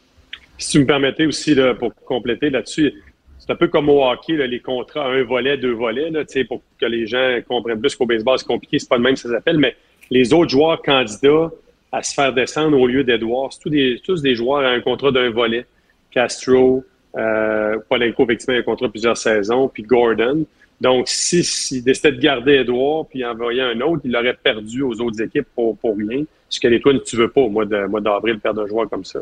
[0.58, 2.92] Si tu me permettais aussi, pour compléter là-dessus,
[3.38, 6.86] c'est un peu comme au hockey, les contrats un volet, deux volets, là, pour que
[6.86, 9.76] les gens comprennent plus qu'au baseball, c'est compliqué, c'est pas le même ça s'appelle, mais
[10.10, 11.50] les autres joueurs candidats
[11.92, 14.80] à se faire descendre au lieu d'Edouard, c'est tous des, tous des joueurs à un
[14.80, 15.64] contrat d'un volet.
[16.10, 16.84] Castro,
[17.16, 20.44] euh, Polenko, effectivement, un contrat de plusieurs saisons, puis Gordon.
[20.80, 25.00] Donc, s'il si, décidait de garder Edouard puis envoyer un autre, il l'aurait perdu aux
[25.00, 26.24] autres équipes pour, rien.
[26.48, 29.20] Ce que les Twins, tu veux pas au mois d'avril perdre un joueur comme ça.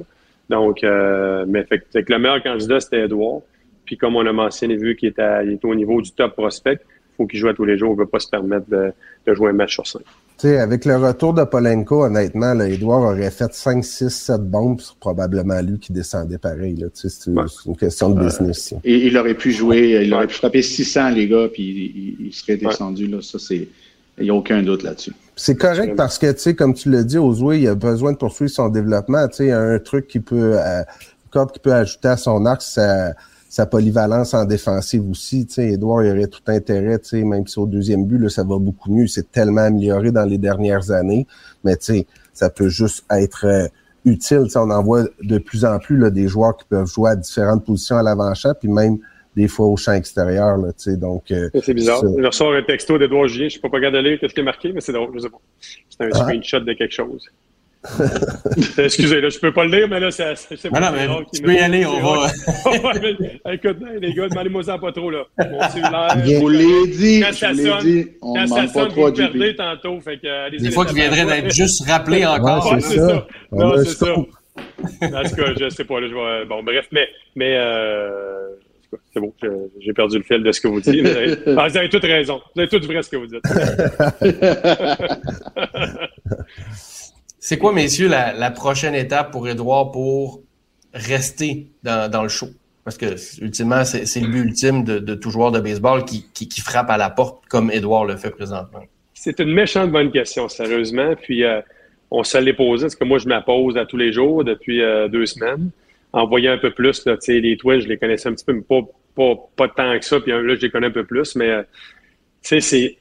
[0.51, 3.43] Donc, euh, mais fait, que le meilleur candidat, c'était Edouard.
[3.85, 7.27] Puis comme on a mentionné, vu qu'il est, au niveau du top prospect, il faut
[7.27, 7.91] qu'il joue à tous les jours.
[7.91, 8.93] On ne veut pas se permettre de,
[9.35, 10.03] jouer un match sur cinq.
[10.39, 14.81] Sais, avec le retour de Polenko, honnêtement, là, Edouard aurait fait 5, 6, 7 bombes.
[14.81, 16.85] C'est probablement lui qui descendait pareil.
[16.95, 18.75] C'est une question de business.
[18.85, 22.57] et il aurait pu jouer, il aurait pu frapper 600, les gars, puis il, serait
[22.57, 23.07] descendu.
[23.07, 23.19] Là.
[23.23, 23.69] Ça, c'est.
[24.17, 25.13] Il n'y a aucun doute là-dessus.
[25.35, 28.17] C'est correct parce que, tu sais, comme tu l'as dit, Ozoué, il a besoin de
[28.17, 29.27] poursuivre son développement.
[29.27, 30.83] Tu sais, un truc qui peut, euh,
[31.53, 33.15] qui peut ajouter à son arc, ça,
[33.55, 35.47] sa polyvalence en défensive aussi.
[35.47, 38.29] Tu sais, Edouard il aurait tout intérêt, tu sais, même si au deuxième but, là,
[38.29, 39.07] ça va beaucoup mieux.
[39.07, 41.25] C'est tellement amélioré dans les dernières années.
[41.63, 43.69] Mais tu sais, ça peut juste être euh,
[44.05, 44.43] utile.
[44.47, 47.13] Tu sais, on en voit de plus en plus là, des joueurs qui peuvent jouer
[47.13, 48.99] à différentes positions à l'avant-champ, puis même
[49.37, 50.57] des fois au champ extérieur.
[50.57, 52.01] Là, tu sais, donc, euh, c'est bizarre.
[52.03, 53.49] Je reçois un texto d'Edouard Julien.
[53.49, 55.13] Je ne sais pas regarder qu'est-ce qui est marqué, mais c'est drôle.
[55.15, 55.41] Je sais pas.
[55.61, 56.25] C'est un ah.
[56.25, 57.25] screenshot de quelque chose.
[58.79, 60.35] Excusez, là, je peux pas le lire, mais là, c'est.
[60.37, 62.29] c'est non, mais tu peux y aller, on va.
[63.53, 65.25] Écoute, les gars, demandez-moi ça pas trop, là.
[65.39, 66.17] Mon cellulaire.
[66.25, 67.21] Je vous l'ai dit.
[67.21, 70.01] Quand ça sonne, dit, on quand ça sonne, vous perdez tantôt.
[70.01, 72.73] Fait que, Des fois, tu viendrais d'être juste rappelé encore.
[72.73, 73.27] Ouais, c'est ça.
[73.53, 74.15] Non, c'est ça.
[74.15, 76.47] En tout cas, je sais pas, là, je vais.
[76.47, 77.09] Bon, bref, mais.
[77.37, 78.49] mais euh...
[79.13, 79.33] C'est bon,
[79.81, 81.03] j'ai perdu le fil de ce que vous dites.
[81.03, 81.37] Mais...
[81.59, 82.41] Ah, vous avez toute raison.
[82.55, 83.43] Vous avez tout vrai ce que vous dites.
[87.47, 90.41] C'est quoi, messieurs, la, prochaine étape pour Edouard pour
[90.95, 92.47] rester dans, le show?
[92.85, 96.97] Parce que, ultimement, c'est le but ultime de, tout joueur de baseball qui, frappe à
[96.97, 98.81] la porte comme Edouard le fait présentement.
[99.13, 101.15] C'est une méchante bonne question, sérieusement.
[101.21, 101.61] Puis, euh,
[102.11, 104.81] on se l'est posé, parce que moi, je me pose à tous les jours depuis
[104.81, 105.69] euh, deux semaines.
[106.15, 108.63] En voyant un peu plus, là, les Twins, je les connaissais un petit peu, mais
[108.63, 110.19] pas, pas, tant que ça.
[110.19, 111.37] Puis là, je les connais un peu plus.
[111.37, 111.63] Mais, euh,
[112.43, 112.99] tu sais, c'est...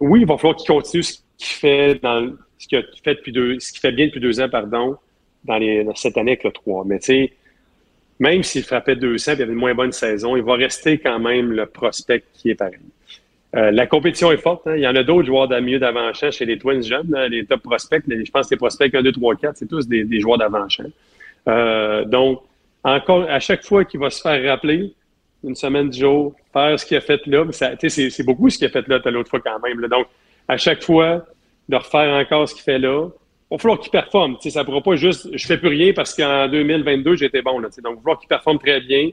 [0.00, 3.58] Oui, il va falloir qu'il continue ce qu'il fait dans ce qu'il fait depuis deux,
[3.58, 4.96] ce qui fait bien depuis deux ans, pardon,
[5.44, 6.84] dans, les, cette année avec le 3.
[6.86, 7.32] Mais tu sais,
[8.20, 11.18] même s'il frappait 200 et il avait une moins bonne saison, il va rester quand
[11.18, 12.78] même le prospect qui est pareil.
[13.54, 14.66] Euh, la compétition est forte.
[14.66, 14.76] Hein.
[14.76, 18.02] Il y en a d'autres joueurs mieux d'avant-champ chez les Twins jeunes, les top prospects.
[18.08, 20.84] je pense que les prospects 1, 2, 3, 4, c'est tous des, joueurs d'avant-champ.
[21.48, 22.42] Euh, donc,
[22.84, 24.94] encore, à chaque fois qu'il va se faire rappeler,
[25.44, 28.70] une semaine du jour, faire ce qu'il a fait là, c'est beaucoup ce qu'il a
[28.70, 29.80] fait là l'autre fois quand même.
[29.88, 30.06] Donc,
[30.46, 31.26] à chaque fois,
[31.72, 33.08] de refaire encore ce qu'il fait là.
[33.50, 34.36] Il va falloir qu'il performe.
[34.40, 37.58] ça ne pourra pas juste je fais plus rien parce qu'en 2022, j'étais bon.
[37.58, 39.10] Là, donc, il va falloir qu'il performe très bien.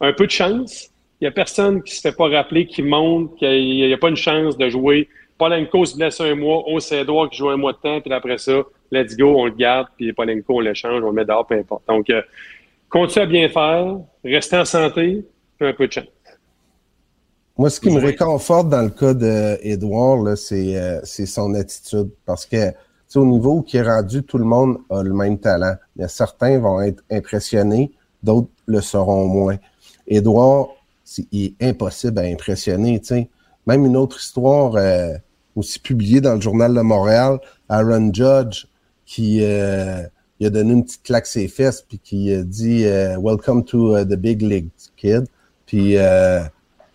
[0.00, 0.90] Un peu de chance.
[1.20, 3.98] Il n'y a personne qui ne se fait pas rappeler, qui montre qu'il n'y a,
[3.98, 5.08] pas une chance de jouer.
[5.36, 8.12] Polenko se blesse un mois, on sait Edouard qui joue un mois de temps, puis
[8.12, 11.46] après ça, let's go, on le garde, puis Polenko, on l'échange, on le met dehors,
[11.46, 11.82] peu importe.
[11.88, 12.22] Donc, euh,
[12.88, 15.24] continue à bien faire, rester en santé,
[15.60, 16.06] un peu de chance.
[17.58, 22.08] Moi, ce qui me réconforte dans le cas d'Edouard, euh, c'est son attitude.
[22.24, 22.72] Parce que,
[23.16, 25.74] au niveau qui est rendu, tout le monde a le même talent.
[26.00, 27.90] A certains vont être impressionnés,
[28.22, 29.56] d'autres le seront moins.
[30.06, 30.68] Edouard,
[31.32, 33.00] il est impossible à impressionner.
[33.02, 33.28] sais.
[33.66, 35.14] Même une autre histoire euh,
[35.56, 38.66] aussi publiée dans le Journal de Montréal, Aaron Judge,
[39.04, 40.04] qui euh,
[40.38, 44.14] il a donné une petite claque ses fesses, puis qui a dit Welcome to the
[44.14, 45.26] big league, kid».
[45.66, 45.96] Puis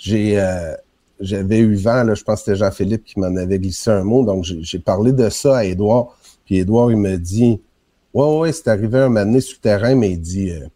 [0.04, 0.76] j'ai euh,
[1.20, 4.26] j'avais eu vent, là, je pense que c'était Jean-Philippe qui m'en avait glissé un mot,
[4.26, 7.62] donc j'ai parlé de ça à Édouard, puis Édouard, il me dit
[8.14, 10.68] Ouais, ouais, c'est arrivé un moment donné sur le terrain, mais il dit euh,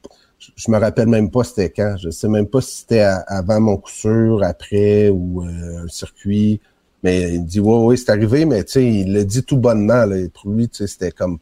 [0.55, 1.97] je, me rappelle même pas c'était quand.
[1.97, 6.61] Je sais même pas si c'était avant mon coup sûr, après ou euh, un circuit.
[7.03, 10.05] Mais il dit, oui, oui, c'est arrivé, mais tu sais, il le dit tout bonnement.
[10.05, 10.15] Là.
[10.33, 11.37] Pour lui, tu sais, c'était comme,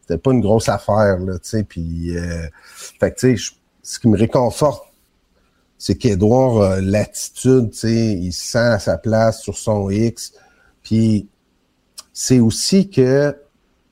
[0.00, 1.66] c'était pas une grosse affaire, là, tu sais.
[1.76, 2.48] Euh,
[2.98, 4.87] fait tu sais, ce qui me réconforte,
[5.78, 10.32] c'est qu'Edouard l'attitude, tu sais, il se sent à sa place sur son X.
[10.82, 11.28] Puis,
[12.12, 13.36] c'est aussi que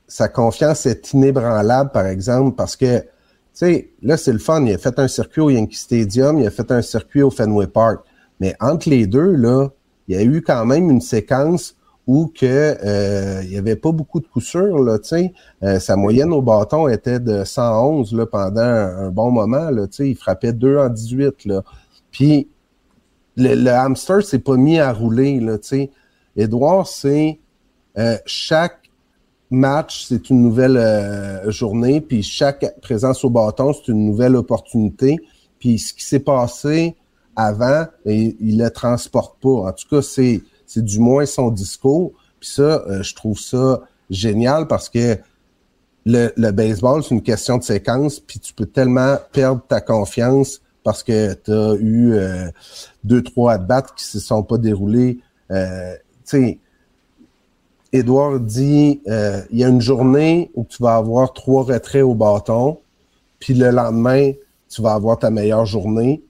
[0.08, 3.06] sa confiance est inébranlable, par exemple, parce que, tu
[3.52, 4.64] sais, là, c'est le fun.
[4.64, 7.68] Il a fait un circuit au Yankee Stadium, il a fait un circuit au Fenway
[7.68, 8.04] Park.
[8.40, 9.68] Mais entre les deux, là,
[10.08, 11.75] il y a eu quand même une séquence
[12.06, 14.98] où que euh, il y avait pas beaucoup de coups sûrs, là.
[15.62, 19.86] Euh, sa moyenne au bâton était de 111 là, pendant un, bon moment, là.
[19.98, 21.62] Il frappait 2 en 18, là.
[22.12, 22.48] Puis,
[23.36, 25.90] le, le hamster s'est pas mis à rouler, là, tu sais.
[26.36, 27.40] Edouard, c'est
[27.98, 28.90] euh, chaque
[29.50, 35.18] match, c'est une nouvelle euh, journée, puis chaque présence au bâton, c'est une nouvelle opportunité.
[35.58, 36.94] Puis ce qui s'est passé
[37.34, 39.48] avant, il, il le transporte pas.
[39.48, 42.12] En tout cas, c'est, c'est du moins son discours.
[42.40, 45.18] Puis ça, euh, je trouve ça génial parce que
[46.06, 51.02] le, baseball, c'est une question de séquence, puis tu peux tellement perdre ta confiance parce
[51.02, 52.48] que tu as eu euh,
[53.02, 55.18] deux, trois at qui se sont pas déroulés.
[55.50, 56.58] Euh, tu sais,
[57.92, 62.14] Edouard dit euh, il y a une journée où tu vas avoir trois retraits au
[62.14, 62.78] bâton,
[63.40, 64.30] puis le lendemain,
[64.68, 66.22] tu vas avoir ta meilleure journée.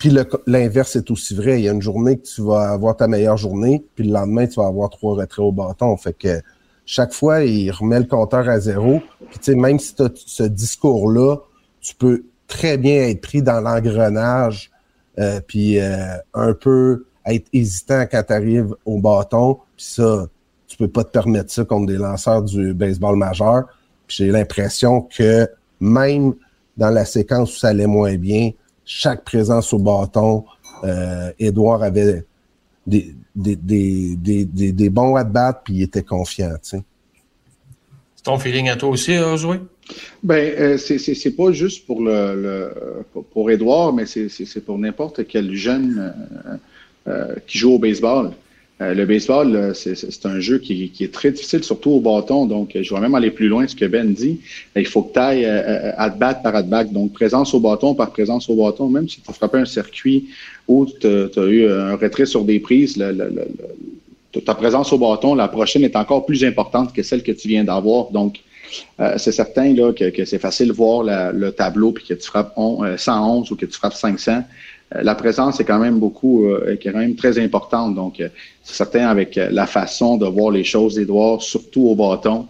[0.00, 0.10] Puis
[0.46, 1.60] l'inverse est aussi vrai.
[1.60, 4.46] Il y a une journée que tu vas avoir ta meilleure journée, puis le lendemain,
[4.46, 5.94] tu vas avoir trois retraits au bâton.
[5.98, 6.40] Fait que
[6.86, 9.02] chaque fois, il remet le compteur à zéro.
[9.28, 11.36] Puis tu sais, même si tu as ce discours-là,
[11.82, 14.70] tu peux très bien être pris dans l'engrenage,
[15.18, 19.58] euh, puis euh, un peu être hésitant quand tu arrives au bâton.
[19.76, 20.26] Puis ça,
[20.66, 23.64] tu peux pas te permettre ça contre des lanceurs du baseball majeur.
[24.08, 25.46] J'ai l'impression que
[25.78, 26.34] même
[26.78, 28.52] dans la séquence où ça allait moins bien,
[28.92, 30.44] chaque présence au bâton,
[30.82, 32.24] euh, Edouard avait
[32.84, 36.56] des, des, des, des, des bons at-bats puis il était confiant.
[36.60, 36.82] C'est
[38.24, 39.60] ton feeling à toi aussi, hein, Joué?
[40.24, 45.54] Ben, euh, c'est pas juste pour le, le pour, Edouard, mais c'est pour n'importe quel
[45.54, 46.12] jeune
[46.46, 46.56] euh,
[47.06, 48.32] euh, qui joue au baseball.
[48.80, 52.46] Euh, le baseball, c'est un jeu qui, est très difficile, surtout au bâton.
[52.46, 54.40] Donc, je vais même aller plus loin ce que Ben dit.
[54.74, 56.84] Il faut que tu ailles euh, at-bat par at-bat.
[56.84, 58.88] Donc, présence au bâton par présence au bâton.
[58.88, 60.28] Même si tu as frappé un circuit
[60.66, 62.96] où tu as, eu un retrait sur des prises,
[64.44, 67.64] ta présence au bâton, la prochaine est encore plus importante que celle que tu viens
[67.64, 68.10] d'avoir.
[68.10, 68.40] Donc,
[69.00, 72.54] euh, c'est certain là, que, c'est facile de voir le tableau puis que tu frappes
[72.96, 74.44] 111 ou que tu frappes 500.
[74.94, 77.94] Euh, la présence est quand même beaucoup, euh, est quand même très importante.
[77.94, 78.28] Donc, euh,
[78.62, 82.46] c'est certain avec la façon de voir les choses d'Edouard, surtout au bâton,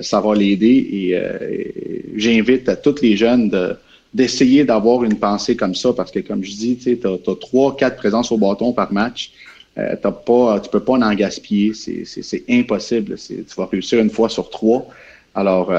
[0.00, 0.66] ça va l'aider.
[0.66, 3.76] Et, j'invite à tous les jeunes de,
[4.14, 7.96] d'essayer d'avoir une pensée comme ça, parce que comme je dis, tu as, trois, quatre
[7.96, 9.30] présences au bâton par match.
[9.76, 13.16] Euh, t'as pas, tu peux pas en gaspiller, c'est, impossible.
[13.16, 14.86] tu vas réussir une fois sur trois.
[15.34, 15.70] Alors,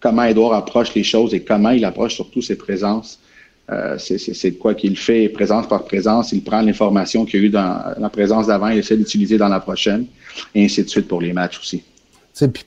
[0.00, 3.20] comment Edouard approche les choses et comment il approche surtout ses présences,
[3.70, 6.32] euh, c'est quoi qu'il fait présence par présence.
[6.32, 9.48] Il prend l'information qu'il y a eu dans la présence d'avant, il essaie d'utiliser dans
[9.48, 10.06] la prochaine,
[10.54, 11.82] et ainsi de suite pour les matchs aussi.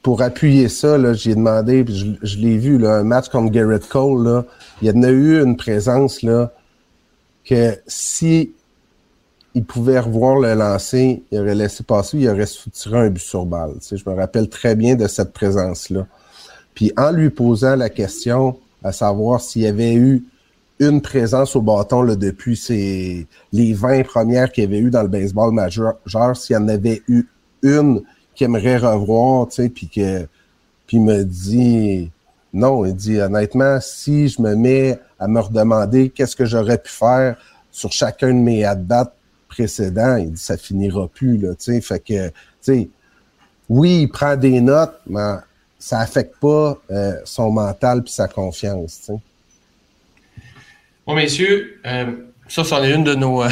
[0.01, 4.43] Pour appuyer ça, j'ai demandé, je, l'ai vu, un match comme Garrett Cole,
[4.81, 6.25] il y en a eu une présence
[7.45, 8.51] que si
[9.53, 13.45] il pouvait revoir le lancer, il aurait laissé passer, il aurait tiré un but sur
[13.45, 13.73] balle.
[13.81, 16.07] je me rappelle très bien de cette présence-là.
[16.73, 20.23] Puis en lui posant la question à savoir s'il y avait eu
[20.79, 25.01] une présence au bâton là, depuis ces, les 20 premières qu'il y avait eu dans
[25.01, 25.97] le baseball majeur.
[26.35, 27.25] S'il y en avait eu
[27.61, 28.01] une
[28.33, 30.27] qu'il aimerait revoir, tu sais, puis que
[30.87, 32.09] puis me dit
[32.53, 36.89] non, il dit honnêtement, si je me mets à me redemander qu'est-ce que j'aurais pu
[36.89, 37.37] faire
[37.71, 39.13] sur chacun de mes at-bats
[39.47, 42.89] précédents, il dit ça finira plus là, tu sais, fait que tu sais
[43.69, 45.35] oui, il prend des notes, mais
[45.77, 49.19] ça affecte pas euh, son mental puis sa confiance, tu sais.
[51.07, 52.12] Bon, messieurs, euh,
[52.47, 53.43] ça, c'en est une de nos.
[53.43, 53.49] Euh,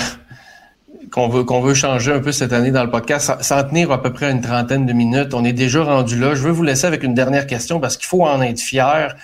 [1.11, 4.29] qu'on veut, changer un peu cette année dans le podcast, sans tenir à peu près
[4.29, 5.33] une trentaine de minutes.
[5.33, 6.35] On est déjà rendu là.
[6.35, 9.15] Je veux vous laisser avec une dernière question parce qu'il faut en être fier.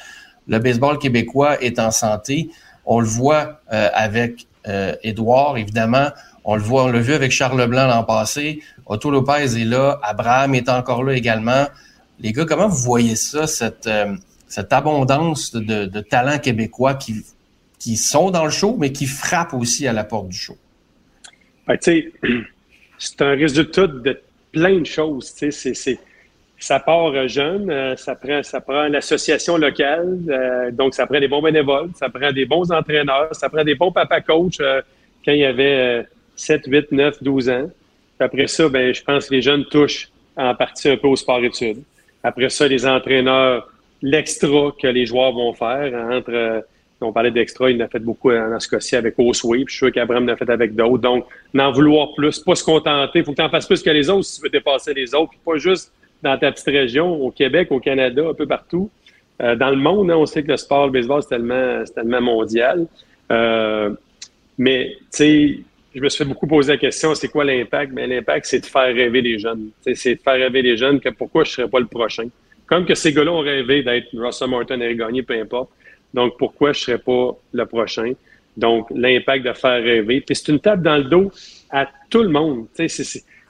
[0.48, 2.50] Le baseball québécois est en santé.
[2.86, 4.48] On le voit euh, avec
[5.04, 6.08] Édouard, évidemment.
[6.46, 8.62] On le voit, l'a vu avec Charles Leblanc l'an passé.
[8.86, 10.00] Otto Lopez est là.
[10.02, 11.68] Abraham est encore là également.
[12.20, 13.90] Les gars, comment vous voyez ça, cette,
[14.48, 17.24] cette abondance de, de talents québécois qui
[17.84, 20.56] qui sont dans le show, mais qui frappent aussi à la porte du show?
[21.68, 21.78] Ben,
[22.98, 24.22] c'est un résultat de
[24.54, 25.36] plein de choses.
[26.60, 31.20] Ça part euh, jeune, euh, ça prend, ça prend l'association locale, euh, donc ça prend
[31.20, 34.60] des bons bénévoles, ça prend des bons entraîneurs, ça prend des bons papa coachs
[35.26, 36.08] quand il y avait
[36.38, 37.70] 7, 8, 9, 12 ans.
[38.18, 40.08] Après ça, ben, je pense que les jeunes touchent
[40.38, 41.84] en partie un peu au sport-études.
[42.24, 43.70] Après ça, les entraîneurs,
[44.02, 46.64] l'extra que les joueurs vont faire entre.
[47.04, 49.92] On parlait d'extra, il en a fait beaucoup en cas-ci avec Osway, je suis sûr
[49.92, 51.00] qu'Abraham l'a fait avec d'autres.
[51.00, 53.20] Donc, n'en vouloir plus, pas se contenter.
[53.20, 55.14] Il faut que tu en fasses plus que les autres si tu veux dépasser les
[55.14, 55.92] autres, puis pas juste
[56.22, 58.90] dans ta petite région, au Québec, au Canada, un peu partout.
[59.42, 62.22] Euh, dans le monde, hein, on sait que le sport, le baseball, c'est tellement, tellement
[62.22, 62.88] mondial.
[63.32, 63.90] Euh,
[64.58, 65.60] mais, tu sais,
[65.94, 67.92] je me suis fait beaucoup poser la question, c'est quoi l'impact?
[67.94, 69.70] Mais l'impact, c'est de faire rêver les jeunes.
[69.82, 72.28] C'est de faire rêver les jeunes que pourquoi je ne serais pas le prochain.
[72.66, 75.70] Comme que ces gars-là ont rêvé d'être Russell Martin, Eric Gagné, peu importe.
[76.14, 78.14] Donc, pourquoi je ne serais pas le prochain?
[78.56, 80.22] Donc, l'impact de faire rêver.
[80.22, 81.32] Puis c'est une tape dans le dos
[81.72, 82.68] à tout le monde.
[82.74, 82.88] C'est,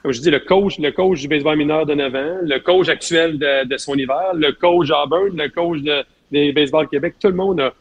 [0.02, 2.88] comme je dis, le coach, le coach du baseball mineur de 9 ans, le coach
[2.88, 7.34] actuel de, son hiver, le coach Auburn, le coach de, des baseball Québec, tout le
[7.34, 7.74] monde a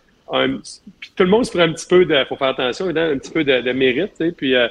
[0.99, 3.31] puis tout le monde se ferait un petit peu de, faut faire attention, un petit
[3.31, 4.13] peu de, mérite.
[4.19, 4.31] Tu.
[4.31, 4.67] Puis euh,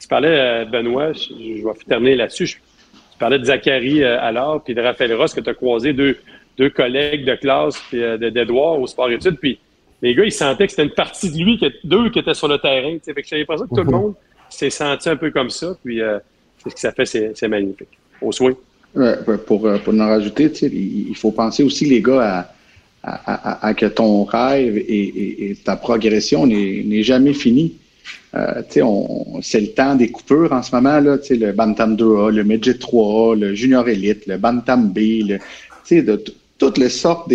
[0.00, 2.46] tu parlais, euh, Benoît, je, vais terminer là-dessus.
[2.46, 6.18] tu parlais de Zachary euh, alors, puis de Raphaël Ross, que tu as croisé deux,
[6.58, 9.38] deux collègues de classe, puis d'Edouard au sport études.
[9.38, 9.58] Puis
[10.02, 12.58] les gars, ils sentaient que c'était une partie de lui, deux qui étaient sur le
[12.58, 12.96] terrain.
[13.04, 13.90] Fait que j'avais l'impression que tout le mhm.
[13.90, 14.14] monde
[14.48, 15.76] s'est senti un peu comme ça.
[15.84, 16.00] Puis
[16.58, 17.88] c'est ce que ça fait, c'est magnifique.
[18.20, 18.56] Au souhait.
[18.94, 22.54] Ouais, pour, pour en rajouter, il faut penser aussi, les gars, à
[23.06, 27.74] à, que ton rêve et, ta progression n'est jamais fini.
[28.34, 28.62] Euh,
[29.42, 33.38] c'est le temps des coupures en ce moment, là, le Bantam 2A, le Midget 3A,
[33.38, 35.38] le Junior Elite, le Bantam B, le,
[35.90, 36.24] de
[36.64, 37.28] toutes les sortes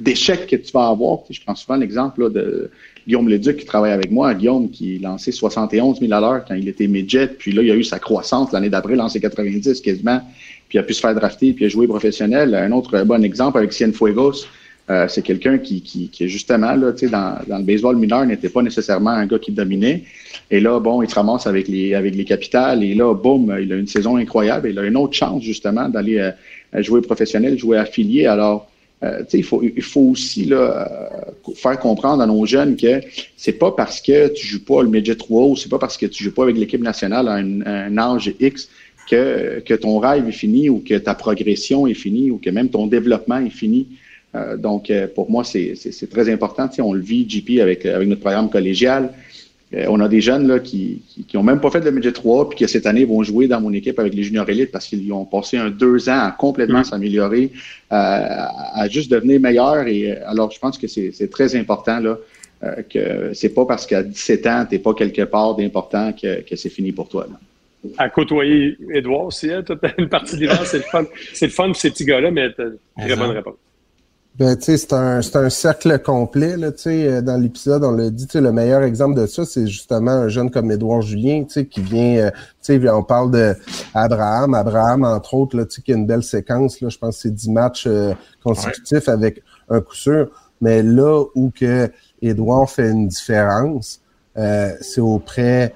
[0.00, 1.20] d'échecs que tu vas avoir.
[1.30, 2.70] Je prends souvent l'exemple de
[3.06, 4.34] Guillaume Leduc qui travaille avec moi.
[4.34, 7.76] Guillaume qui lancé 71 000 à l'heure quand il était midget, puis là, il a
[7.76, 10.22] eu sa croissance l'année d'après, lancé 90 quasiment
[10.70, 12.54] puis il a pu se faire drafter, puis il a joué professionnel.
[12.54, 14.46] Un autre bon exemple avec Cienfuegos,
[14.88, 19.10] euh, c'est quelqu'un qui, qui, justement, là, dans, dans le baseball mineur, n'était pas nécessairement
[19.10, 20.04] un gars qui dominait.
[20.48, 22.84] Et là, bon, il se ramasse avec les, avec les capitales.
[22.84, 24.68] Et là, boum, il a une saison incroyable.
[24.70, 26.30] Il a une autre chance, justement, d'aller euh,
[26.74, 28.26] jouer professionnel, jouer affilié.
[28.26, 28.68] Alors,
[29.02, 30.56] euh, il, faut, il faut aussi là,
[31.48, 33.00] euh, faire comprendre à nos jeunes que
[33.36, 36.06] c'est pas parce que tu joues pas le midget 3 ou c'est pas parce que
[36.06, 38.68] tu joues pas avec l'équipe nationale à un, un âge X
[39.10, 42.86] que, ton rêve est fini ou que ta progression est finie ou que même ton
[42.86, 43.86] développement est fini.
[44.34, 46.68] Euh, donc, euh, pour moi, c'est très important.
[46.78, 49.12] on le vit, JP, avec, avec notre programme collégial.
[49.74, 51.02] Euh, on a des jeunes là, qui
[51.34, 53.72] n'ont même pas fait de midget 3 puis qui, cette année, vont jouer dans mon
[53.72, 56.90] équipe avec les juniors élites parce qu'ils ont passé un deux ans à complètement mm-hmm.
[56.90, 57.52] s'améliorer,
[57.90, 59.86] à, juste devenir meilleurs.
[59.86, 62.18] Et alors, je pense que c'est très important là,
[62.88, 66.56] que c'est pas parce qu'à 17 ans, tu n'es pas quelque part d'important que, que
[66.56, 67.26] c'est fini pour toi.
[67.30, 67.38] Là
[67.96, 69.52] à côtoyer Edouard aussi.
[69.52, 71.04] Hein, toute une partie de l'hiver, c'est le fun.
[71.32, 73.54] C'est le fun pour ces petits gars-là, mais très bonne réponse.
[74.38, 77.90] Ben, tu sais, c'est un, un, cercle complet, là, tu sais, euh, dans l'épisode, on
[77.90, 81.02] l'a dit, tu sais, le meilleur exemple de ça, c'est justement un jeune comme Édouard
[81.02, 82.30] Julien, tu sais, qui vient, euh,
[82.62, 83.54] tu sais, on parle de
[83.92, 87.16] Abraham, Abraham, entre autres, là, tu sais, qui a une belle séquence, là, je pense
[87.16, 91.90] que c'est 10 matchs euh, consécutifs avec un coup sûr, mais là où que
[92.22, 94.00] Édouard fait une différence,
[94.80, 95.74] c'est auprès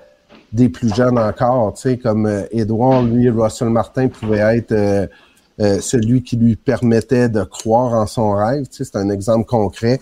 [0.54, 5.06] des plus jeunes encore, tu sais, comme euh, Edouard, lui, Russell Martin pouvait être euh,
[5.60, 10.00] euh, celui qui lui permettait de croire en son rêve, c'est un exemple concret.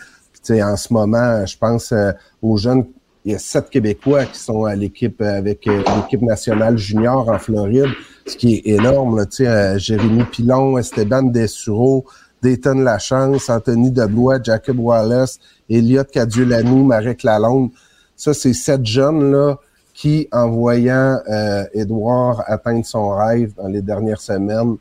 [0.50, 1.94] En ce moment, je pense
[2.42, 2.86] aux jeunes,
[3.24, 7.90] il y a sept Québécois qui sont à l'équipe avec l'équipe nationale junior en Floride,
[8.26, 12.04] ce qui est énorme, tu sais, Jérémy Pilon, Esteban Dessureau,
[12.42, 15.38] Dayton Lachance, Anthony Deblois, Jacob Wallace,
[15.70, 17.70] Elliot Cadieux-Lamy, Marek Lalonde.
[18.16, 19.58] Ça, c'est sept jeunes-là
[19.94, 24.76] qui, en voyant euh, Edouard atteindre son rêve dans les dernières semaines,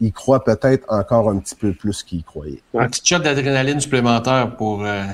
[0.00, 2.60] il croit peut-être encore un petit peu plus qu'il croyait.
[2.74, 5.04] Un petit shot d'adrénaline supplémentaire pour euh,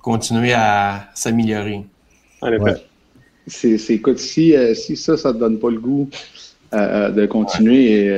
[0.00, 1.84] continuer à s'améliorer.
[2.42, 2.74] Ouais.
[3.46, 6.08] C'est, écoute, si, euh, si ça, ça te donne pas le goût
[6.72, 8.08] de continuer,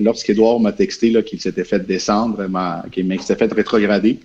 [0.00, 2.44] lorsqu'Edouard m'a texté là, qu'il s'était fait descendre,
[2.90, 4.18] qu'il s'était fait rétrograder,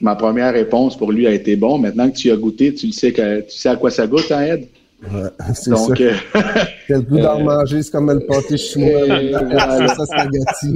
[0.00, 1.78] ma première réponse pour lui a été bon.
[1.78, 4.30] Maintenant que tu as goûté, tu le sais que tu sais à quoi ça goûte,
[4.30, 4.68] hein, Ed?
[5.02, 6.04] Ouais, c'est Donc, ça.
[6.04, 6.40] Euh,
[6.86, 9.06] Quel goût d'en euh, manger, c'est comme le pâté chinois.
[10.06, 10.26] ça,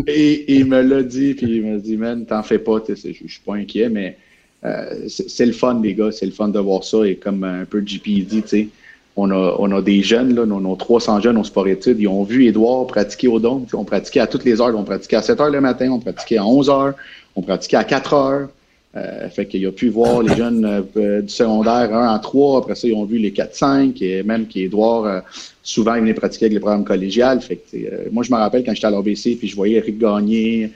[0.07, 3.41] et, il me l'a dit, puis il m'a dit, man, t'en fais pas, je suis
[3.45, 4.17] pas inquiet, mais
[4.65, 7.05] euh, c'est le fun, les gars, c'est le fun de voir ça.
[7.05, 8.69] Et comme un peu JP dit, tu sais,
[9.17, 12.09] on a, on a des jeunes, là, on a 300 jeunes au sport études, ils
[12.09, 13.65] ont vu Edouard pratiquer au don.
[13.73, 14.77] On pratiquait à toutes les heures.
[14.77, 16.95] On pratiquait à 7 heures le matin, on pratiquait à 11 heures,
[17.35, 18.49] on pratiquait à 4 heures.
[18.97, 20.65] Euh, fait qu'il a pu voir les jeunes
[20.97, 24.47] euh, du secondaire 1 en 3, après ça, ils ont vu les 4-5, et même
[24.47, 25.21] qu'Edouard, euh,
[25.63, 27.41] souvent, il venait pratiquer avec les programmes collégiales.
[27.43, 30.73] Fait que, moi, je me rappelle quand j'étais à l'OBC, puis je voyais Eric Gagné,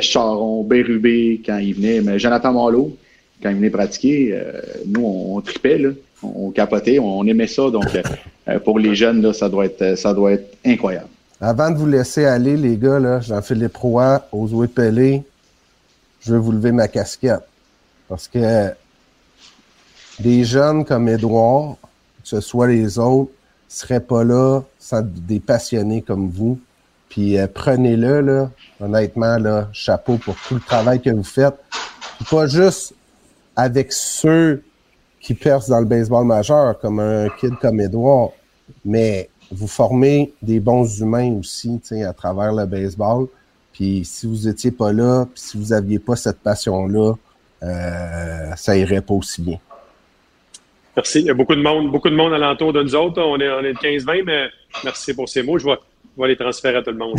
[0.00, 2.96] Charon, Bérubé, quand il venait, mais Jonathan Marleau,
[3.42, 4.38] quand il venait pratiquer,
[4.86, 5.90] nous, on, tripait, là.
[6.22, 7.70] on, capotait, on, aimait ça.
[7.70, 7.86] Donc,
[8.64, 11.08] pour les jeunes, là, ça doit être, ça doit être incroyable.
[11.40, 15.22] Avant de vous laisser aller, les gars, Jean-Philippe Roy, Ozoé Pelé,
[16.20, 17.42] je veux vous lever ma casquette.
[18.08, 18.72] Parce que
[20.20, 21.76] des jeunes comme Édouard,
[22.22, 23.32] que ce soit les autres,
[23.68, 26.60] seraient pas là sans des passionnés comme vous.
[27.08, 28.50] Puis euh, prenez-le, là,
[28.80, 31.54] honnêtement, là, chapeau pour tout le travail que vous faites.
[32.30, 32.94] pas juste
[33.56, 34.62] avec ceux
[35.20, 38.30] qui percent dans le baseball majeur, comme un kid comme Edouard,
[38.84, 43.26] mais vous formez des bons humains aussi, à travers le baseball.
[43.72, 47.14] Puis si vous étiez pas là, puis si vous aviez pas cette passion-là,
[48.56, 49.58] ça irait pas aussi bien.
[50.96, 51.20] Merci.
[51.20, 53.20] Il y a beaucoup de monde, beaucoup de monde alentour de nous autres.
[53.22, 54.48] On est, on est 15-20, mais
[54.84, 55.58] merci pour ces mots.
[55.58, 57.18] Je vais les transférer à tout le monde.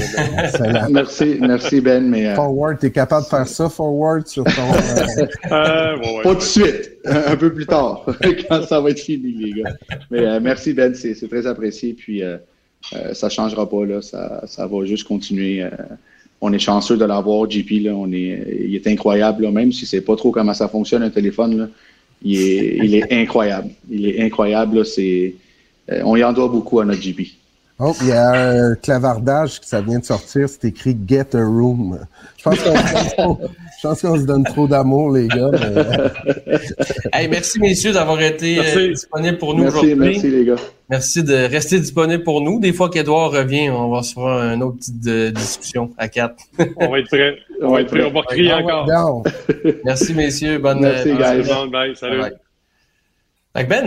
[0.91, 2.07] merci, merci Ben.
[2.07, 2.35] Mais, euh...
[2.35, 4.51] Forward, tu es capable de faire ça, forward, sur ton.
[4.51, 5.25] Euh...
[5.51, 8.05] euh ouais, Pas tout de suite, un peu plus tard,
[8.47, 9.71] quand ça va être fini, les gars.
[10.11, 11.93] Mais euh, merci Ben, c'est très apprécié.
[11.93, 12.37] Puis euh,
[13.13, 14.03] ça ne changera pas, là.
[14.03, 15.65] Ça, ça va juste continuer.
[16.45, 17.85] On est chanceux de l'avoir, JP.
[17.85, 17.91] Là.
[17.95, 21.09] On est, il est incroyable, là, même si c'est pas trop comment ça fonctionne un
[21.09, 21.57] téléphone.
[21.57, 21.67] Là.
[22.21, 23.69] Il, est, incroyable.
[23.89, 24.85] Il est incroyable.
[24.85, 25.35] C'est,
[26.03, 27.21] on y en doit beaucoup à notre JP.
[27.79, 31.99] Oh, il y a un clavardage qui vient de sortir, c'est écrit Get a Room.
[32.37, 33.39] Je pense qu'on
[33.93, 35.51] se donne trop d'amour, les gars.
[37.13, 39.95] hey, merci, messieurs, d'avoir été euh, disponibles pour nous aujourd'hui.
[39.95, 40.55] Merci, les gars.
[40.89, 42.59] Merci de rester disponibles pour nous.
[42.59, 46.43] Des fois qu'Edouard revient, on va se faire une autre petite euh, discussion à quatre.
[46.77, 47.35] on va être prêt.
[47.61, 48.03] On va être prêt.
[48.03, 49.23] On va crier ah encore.
[49.85, 50.59] merci, messieurs.
[50.59, 51.69] Bonne Merci, euh, guys.
[51.71, 51.95] Bye.
[51.95, 52.21] Salut.
[53.53, 53.85] Ben,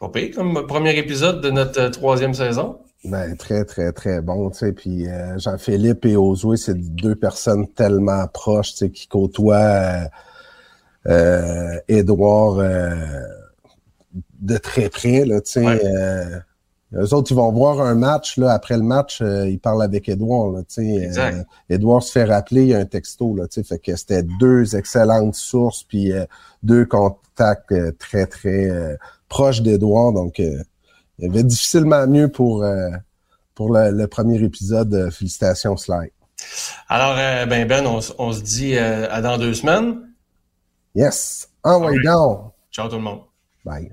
[0.00, 2.78] pas pire comme premier épisode de notre troisième saison.
[3.04, 4.72] Ben, très, très, très bon, tu sais.
[4.72, 10.04] Puis euh, Jean-Philippe et Ozoé, c'est deux personnes tellement proches, tu sais, qui côtoient euh,
[11.08, 12.94] euh Édouard euh,
[14.40, 15.66] de très près, là, tu sais.
[15.66, 15.80] Ouais.
[16.94, 20.52] eux autres, ils vont voir un match, là, après le match, ils parlent avec Édouard,
[20.52, 21.44] là, tu sais.
[21.68, 23.64] Édouard se fait rappeler, il y a un texto, là, tu sais.
[23.64, 26.12] Fait que c'était deux excellentes sources, puis
[26.62, 28.96] deux contacts très, très
[29.28, 30.40] proches d'Édouard, donc
[31.18, 32.90] il y avait difficilement mieux pour, euh,
[33.54, 34.94] pour le, premier épisode.
[34.94, 36.10] Euh, félicitations, Sly.
[36.88, 38.00] Alors, euh, ben, Ben, on,
[38.32, 40.00] se dit à dans deux semaines.
[40.94, 41.48] Yes.
[41.62, 42.38] Envoyez ah, down.
[42.70, 43.20] Ciao tout le monde.
[43.64, 43.92] Bye.